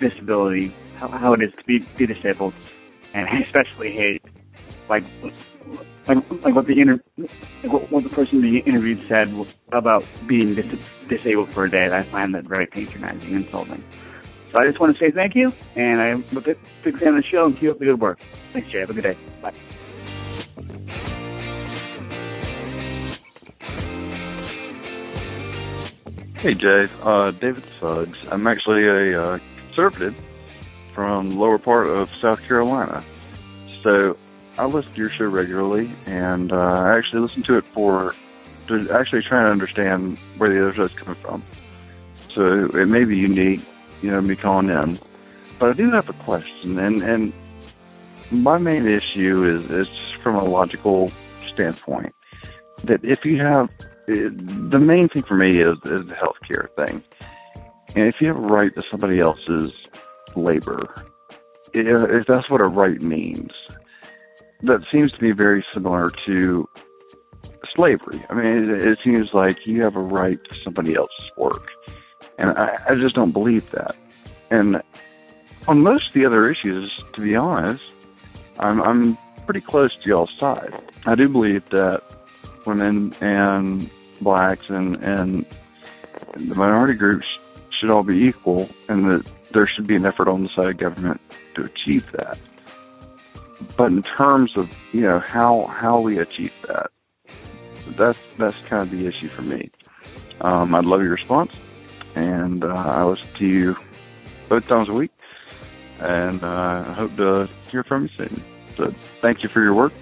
[0.00, 2.54] disability, how, how it is to be, be disabled,
[3.12, 4.22] and I especially hate
[4.88, 5.04] like
[6.06, 9.32] like like what the inter like what, what the person being interviewed said
[9.72, 11.86] about being dis- disabled for a day.
[11.86, 13.84] I find that very patronizing, and insulting.
[14.52, 17.22] So I just want to say thank you, and I'm a big, fan of the
[17.22, 18.18] show, and keep up the good work.
[18.52, 18.80] Thanks, Jay.
[18.80, 19.16] Have a good day.
[19.40, 19.52] Bye.
[26.40, 28.18] Hey Jay, uh, David Suggs.
[28.30, 30.16] I'm actually a uh, conservative
[30.94, 33.04] from lower part of South Carolina.
[33.82, 34.16] So
[34.60, 38.14] I listen to your show regularly, and uh, I actually listen to it for
[38.68, 41.42] to actually trying to understand where the other side's coming from.
[42.34, 43.62] So it may be unique,
[44.02, 44.98] you know, me calling in,
[45.58, 47.32] but I do have a question, and and
[48.30, 49.88] my main issue is is
[50.22, 51.10] from a logical
[51.50, 52.14] standpoint
[52.84, 53.70] that if you have
[54.06, 57.02] the main thing for me is is the healthcare thing,
[57.96, 59.72] and if you have a right to somebody else's
[60.36, 60.86] labor,
[61.72, 63.52] if that's what a right means,
[64.62, 66.68] that seems to be very similar to
[67.74, 68.24] slavery.
[68.28, 71.68] I mean, it, it seems like you have a right to somebody else's work,
[72.38, 73.96] and I, I just don't believe that.
[74.50, 74.82] And
[75.68, 77.84] on most of the other issues, to be honest,
[78.58, 80.78] I'm I'm pretty close to y'all's side.
[81.06, 82.02] I do believe that
[82.66, 83.90] women and
[84.20, 85.46] blacks and and
[86.34, 87.26] the minority groups
[87.78, 90.78] should all be equal, and that there should be an effort on the side of
[90.78, 91.20] government
[91.54, 92.38] to achieve that.
[93.76, 96.90] But in terms of you know how how we achieve that,
[97.96, 99.70] that's that's kind of the issue for me.
[100.40, 101.52] Um, I'd love your response,
[102.14, 103.76] and uh, I listen to you
[104.48, 105.10] both times a week,
[105.98, 108.44] and uh, I hope to hear from you soon.
[108.76, 109.92] So thank you for your work.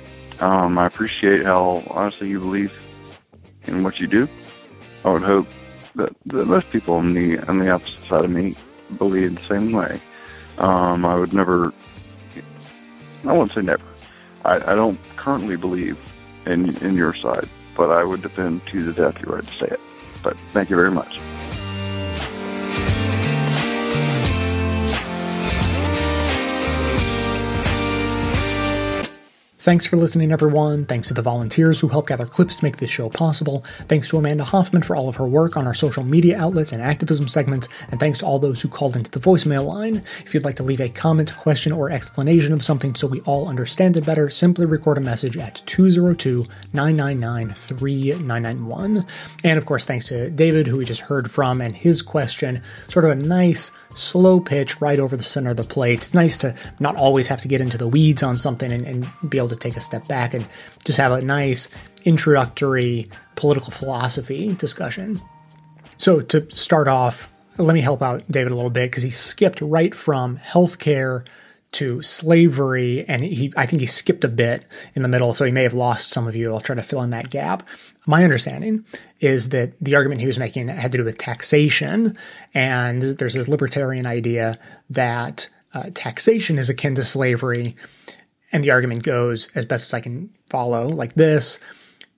[0.40, 2.70] Um, I appreciate how honestly you believe
[3.66, 4.28] in what you do.
[5.04, 5.48] I would hope
[5.96, 8.54] that, that most people on the on the opposite side of me
[8.96, 10.00] believe the same way.
[10.58, 11.72] Um, I would never.
[13.24, 13.82] I won't say never.
[14.44, 15.98] I, I don't currently believe
[16.46, 19.72] in in your side, but I would defend to the death your right to say
[19.72, 19.80] it.
[20.22, 21.18] But thank you very much.
[29.68, 30.86] Thanks for listening, everyone.
[30.86, 33.62] Thanks to the volunteers who helped gather clips to make this show possible.
[33.86, 36.80] Thanks to Amanda Hoffman for all of her work on our social media outlets and
[36.80, 37.68] activism segments.
[37.90, 39.96] And thanks to all those who called into the voicemail line.
[40.24, 43.46] If you'd like to leave a comment, question, or explanation of something so we all
[43.46, 49.06] understand it better, simply record a message at 202 999 3991.
[49.44, 52.62] And of course, thanks to David, who we just heard from, and his question.
[52.88, 55.98] Sort of a nice, slow pitch right over the center of the plate.
[55.98, 59.10] It's nice to not always have to get into the weeds on something and, and,
[59.28, 60.46] be able to take a step back and
[60.84, 61.68] just have a nice
[62.04, 65.20] introductory political philosophy discussion.
[65.96, 69.60] So to start off, let me help out David a little bit because he skipped
[69.60, 71.26] right from healthcare
[71.72, 74.64] to slavery, and he, I think he skipped a bit
[74.94, 76.52] in the middle, so he may have lost some of you.
[76.52, 77.62] I'll try to fill in that gap.
[78.06, 78.86] My understanding
[79.20, 82.16] is that the argument he was making had to do with taxation,
[82.54, 84.58] and there's this libertarian idea
[84.88, 87.76] that uh, taxation is akin to slavery,
[88.50, 91.58] and the argument goes, as best as I can follow, like this.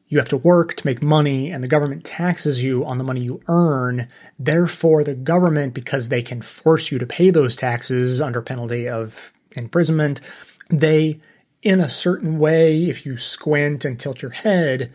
[0.06, 3.20] You have to work to make money, and the government taxes you on the money
[3.20, 4.08] you earn.
[4.38, 9.32] Therefore, the government, because they can force you to pay those taxes under penalty of
[9.52, 10.20] imprisonment,
[10.68, 11.20] they,
[11.62, 14.92] in a certain way, if you squint and tilt your head,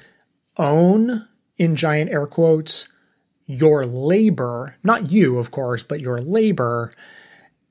[0.57, 1.27] own,
[1.57, 2.87] in giant air quotes,
[3.45, 6.93] your labor, not you, of course, but your labor.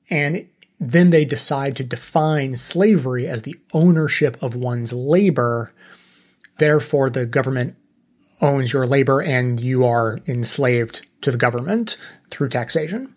[0.09, 0.47] And
[0.79, 5.73] then they decide to define slavery as the ownership of one's labor.
[6.57, 7.75] Therefore, the government
[8.41, 11.97] owns your labor and you are enslaved to the government
[12.29, 13.15] through taxation.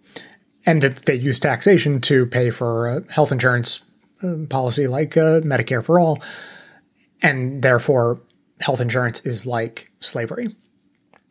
[0.67, 3.81] And that they use taxation to pay for a health insurance
[4.23, 6.23] uh, policy like uh, Medicare for all.
[7.23, 8.21] And therefore,
[8.61, 10.55] health insurance is like slavery.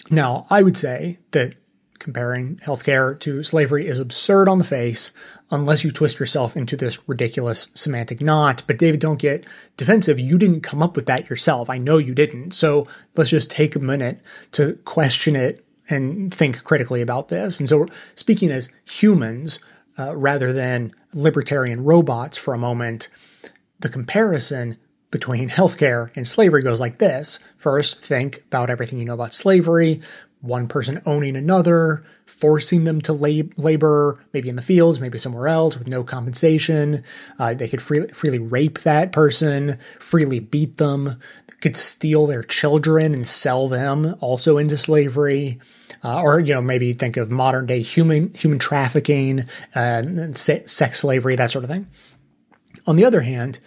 [0.10, 1.56] Now, I would say that
[1.99, 5.12] comparing healthcare to slavery is absurd on the face
[5.49, 8.64] unless you twist yourself into this ridiculous semantic knot.
[8.68, 9.45] But David, don't get
[9.76, 10.20] defensive.
[10.20, 11.70] You didn't come up with that yourself.
[11.70, 12.52] I know you didn't.
[12.52, 14.22] So let's just take a minute
[14.54, 17.59] to question it and think critically about this.
[17.59, 19.59] And so speaking as humans
[19.97, 23.09] uh, rather than libertarian robots for a moment,
[23.80, 24.77] the comparison
[25.11, 27.39] between healthcare and slavery goes like this.
[27.57, 30.01] First, think about everything you know about slavery,
[30.48, 35.48] one person owning another, forcing them to lab- labor, maybe in the fields, maybe somewhere
[35.48, 37.03] else with no compensation.
[37.38, 41.19] Uh, they could freely, freely rape that person, freely beat them,
[41.61, 45.60] could steal their children and sell them also into slavery.
[46.03, 51.36] Uh, or you know maybe think of modern day human human trafficking, uh, sex slavery,
[51.36, 51.88] that sort of thing.
[52.86, 53.60] On the other hand,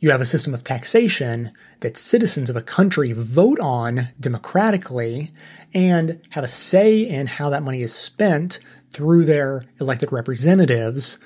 [0.00, 5.30] you have a system of taxation that citizens of a country vote on democratically
[5.74, 8.58] and have a say in how that money is spent
[8.92, 11.18] through their elected representatives.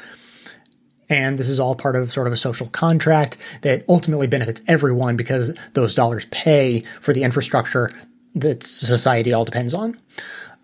[1.09, 5.17] And this is all part of sort of a social contract that ultimately benefits everyone
[5.17, 7.93] because those dollars pay for the infrastructure
[8.35, 9.99] that society all depends on.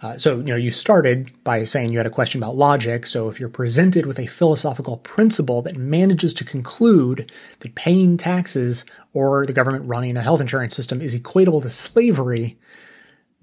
[0.02, 3.04] Uh, so, you know, you started by saying you had a question about logic.
[3.06, 8.86] So, if you're presented with a philosophical principle that manages to conclude that paying taxes
[9.12, 12.58] or the government running a health insurance system is equatable to slavery,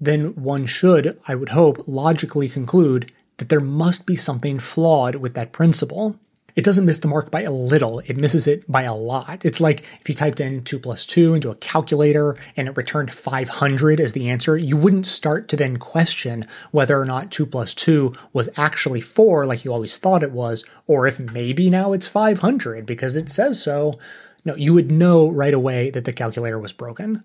[0.00, 5.34] then one should, I would hope, logically conclude that there must be something flawed with
[5.34, 6.18] that principle
[6.58, 9.44] it doesn't miss the mark by a little, it misses it by a lot.
[9.44, 13.14] It's like if you typed in 2 plus 2 into a calculator and it returned
[13.14, 17.74] 500 as the answer, you wouldn't start to then question whether or not 2 plus
[17.74, 22.08] 2 was actually 4 like you always thought it was, or if maybe now it's
[22.08, 23.96] 500 because it says so.
[24.44, 27.22] No, you would know right away that the calculator was broken.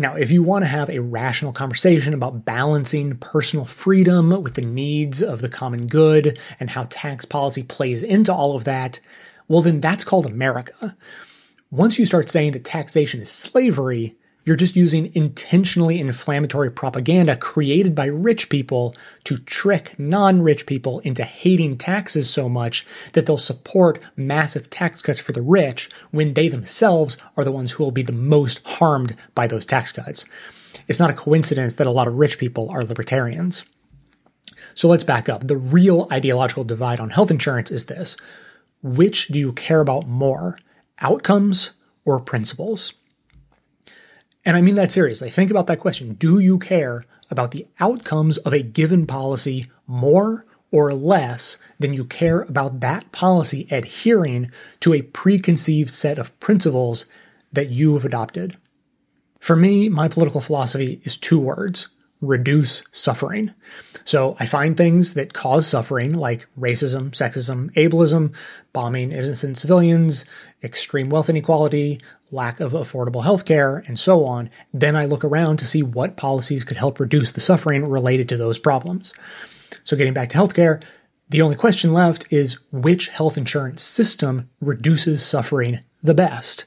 [0.00, 4.62] Now, if you want to have a rational conversation about balancing personal freedom with the
[4.62, 9.00] needs of the common good and how tax policy plays into all of that,
[9.48, 10.96] well, then that's called America.
[11.70, 14.16] Once you start saying that taxation is slavery,
[14.48, 21.22] you're just using intentionally inflammatory propaganda created by rich people to trick non-rich people into
[21.22, 26.48] hating taxes so much that they'll support massive tax cuts for the rich when they
[26.48, 30.24] themselves are the ones who will be the most harmed by those tax cuts.
[30.86, 33.64] It's not a coincidence that a lot of rich people are libertarians.
[34.74, 35.46] So let's back up.
[35.46, 38.16] The real ideological divide on health insurance is this.
[38.82, 40.58] Which do you care about more,
[41.02, 41.72] outcomes
[42.06, 42.94] or principles?
[44.48, 45.28] And I mean that seriously.
[45.28, 46.14] Think about that question.
[46.14, 52.06] Do you care about the outcomes of a given policy more or less than you
[52.06, 54.50] care about that policy adhering
[54.80, 57.04] to a preconceived set of principles
[57.52, 58.56] that you have adopted?
[59.38, 61.88] For me, my political philosophy is two words
[62.20, 63.54] reduce suffering.
[64.04, 68.32] So I find things that cause suffering like racism, sexism, ableism,
[68.72, 70.24] bombing innocent civilians,
[70.62, 72.00] extreme wealth inequality,
[72.30, 74.50] lack of affordable healthcare, and so on.
[74.72, 78.36] Then I look around to see what policies could help reduce the suffering related to
[78.36, 79.14] those problems.
[79.84, 80.82] So getting back to healthcare,
[81.28, 86.64] the only question left is which health insurance system reduces suffering the best?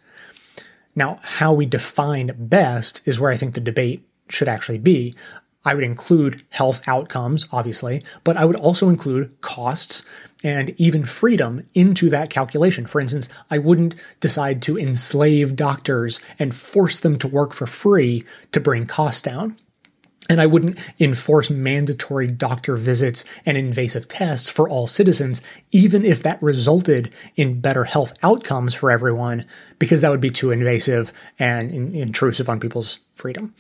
[0.96, 5.16] Now, how we define best is where I think the debate should actually be.
[5.64, 10.04] I would include health outcomes, obviously, but I would also include costs
[10.44, 12.88] and even freedom into that calculation.
[12.88, 18.26] For instance, I wouldn't decide to enslave doctors and force them to work for free
[18.52, 19.58] to bring costs down.
[20.30, 26.24] And I wouldn't enforce mandatory doctor visits and invasive tests for all citizens, even if
[26.24, 29.46] that resulted in better health outcomes for everyone,
[29.78, 33.54] because that would be too invasive and in- intrusive on people's freedom.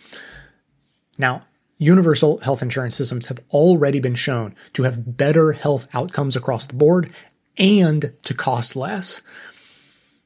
[1.17, 1.43] Now,
[1.81, 6.75] universal health insurance systems have already been shown to have better health outcomes across the
[6.75, 7.11] board
[7.57, 9.21] and to cost less.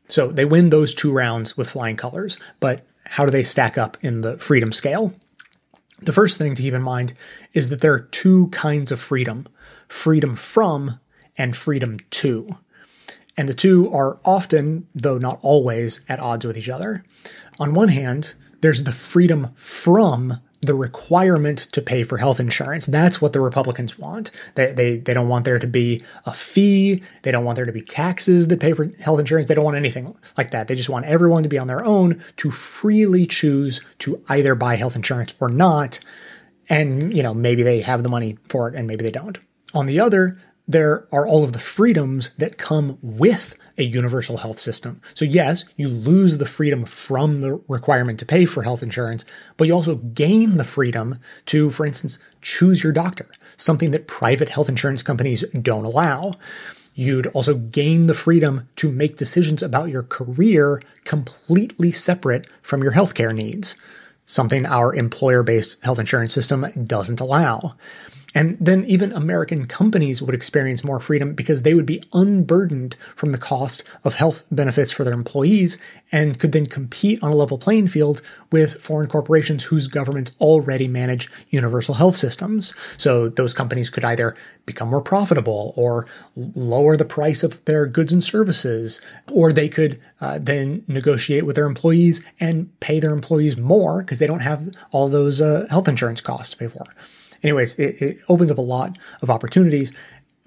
[0.10, 3.98] So they win those two rounds with flying colors, but how do they stack up
[4.02, 5.14] in the freedom scale?
[6.02, 7.14] The first thing to keep in mind
[7.54, 9.48] is that there are two kinds of freedom
[9.88, 11.00] freedom from
[11.38, 12.58] and freedom to.
[13.38, 17.06] And the two are often, though not always, at odds with each other.
[17.60, 22.86] On one hand, there's the freedom from the requirement to pay for health insurance.
[22.86, 24.32] That's what the Republicans want.
[24.56, 27.04] They, they, they don't want there to be a fee.
[27.24, 29.48] They don't want there to be taxes that pay for health insurance.
[29.48, 30.68] They don't want anything like that.
[30.68, 34.76] They just want everyone to be on their own to freely choose to either buy
[34.76, 36.00] health insurance or not.
[36.70, 39.38] And, you know, maybe they have the money for it and maybe they don't.
[39.74, 44.60] On the other, there are all of the freedoms that come with a universal health
[44.60, 45.02] system.
[45.14, 49.26] So yes, you lose the freedom from the requirement to pay for health insurance,
[49.58, 53.28] but you also gain the freedom to, for instance, choose your doctor,
[53.58, 56.34] something that private health insurance companies don't allow.
[56.94, 62.94] You'd also gain the freedom to make decisions about your career completely separate from your
[62.94, 63.76] healthcare needs,
[64.26, 67.76] something our employer based health insurance system doesn't allow.
[68.36, 73.32] And then even American companies would experience more freedom because they would be unburdened from
[73.32, 75.78] the cost of health benefits for their employees
[76.12, 78.22] and could then compete on a level playing field
[78.52, 82.74] with foreign corporations whose governments already manage universal health systems.
[82.98, 84.36] So those companies could either
[84.66, 86.06] become more profitable or
[86.36, 89.00] lower the price of their goods and services,
[89.32, 94.20] or they could uh, then negotiate with their employees and pay their employees more because
[94.20, 96.84] they don't have all those uh, health insurance costs to pay for
[97.44, 99.94] anyways, it, it opens up a lot of opportunities.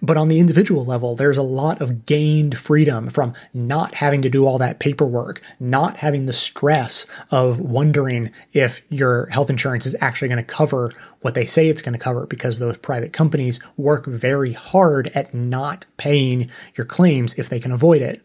[0.01, 4.31] But on the individual level, there's a lot of gained freedom from not having to
[4.31, 9.97] do all that paperwork, not having the stress of wondering if your health insurance is
[10.01, 13.59] actually going to cover what they say it's going to cover because those private companies
[13.77, 18.23] work very hard at not paying your claims if they can avoid it.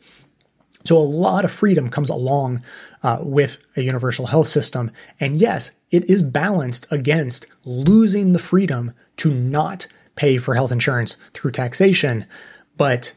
[0.86, 2.64] So a lot of freedom comes along
[3.02, 4.92] uh, with a universal health system.
[5.20, 11.18] And yes, it is balanced against losing the freedom to not pay for health insurance
[11.36, 12.26] through taxation.
[12.76, 13.14] But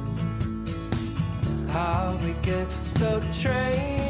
[1.68, 4.01] how we get so trained.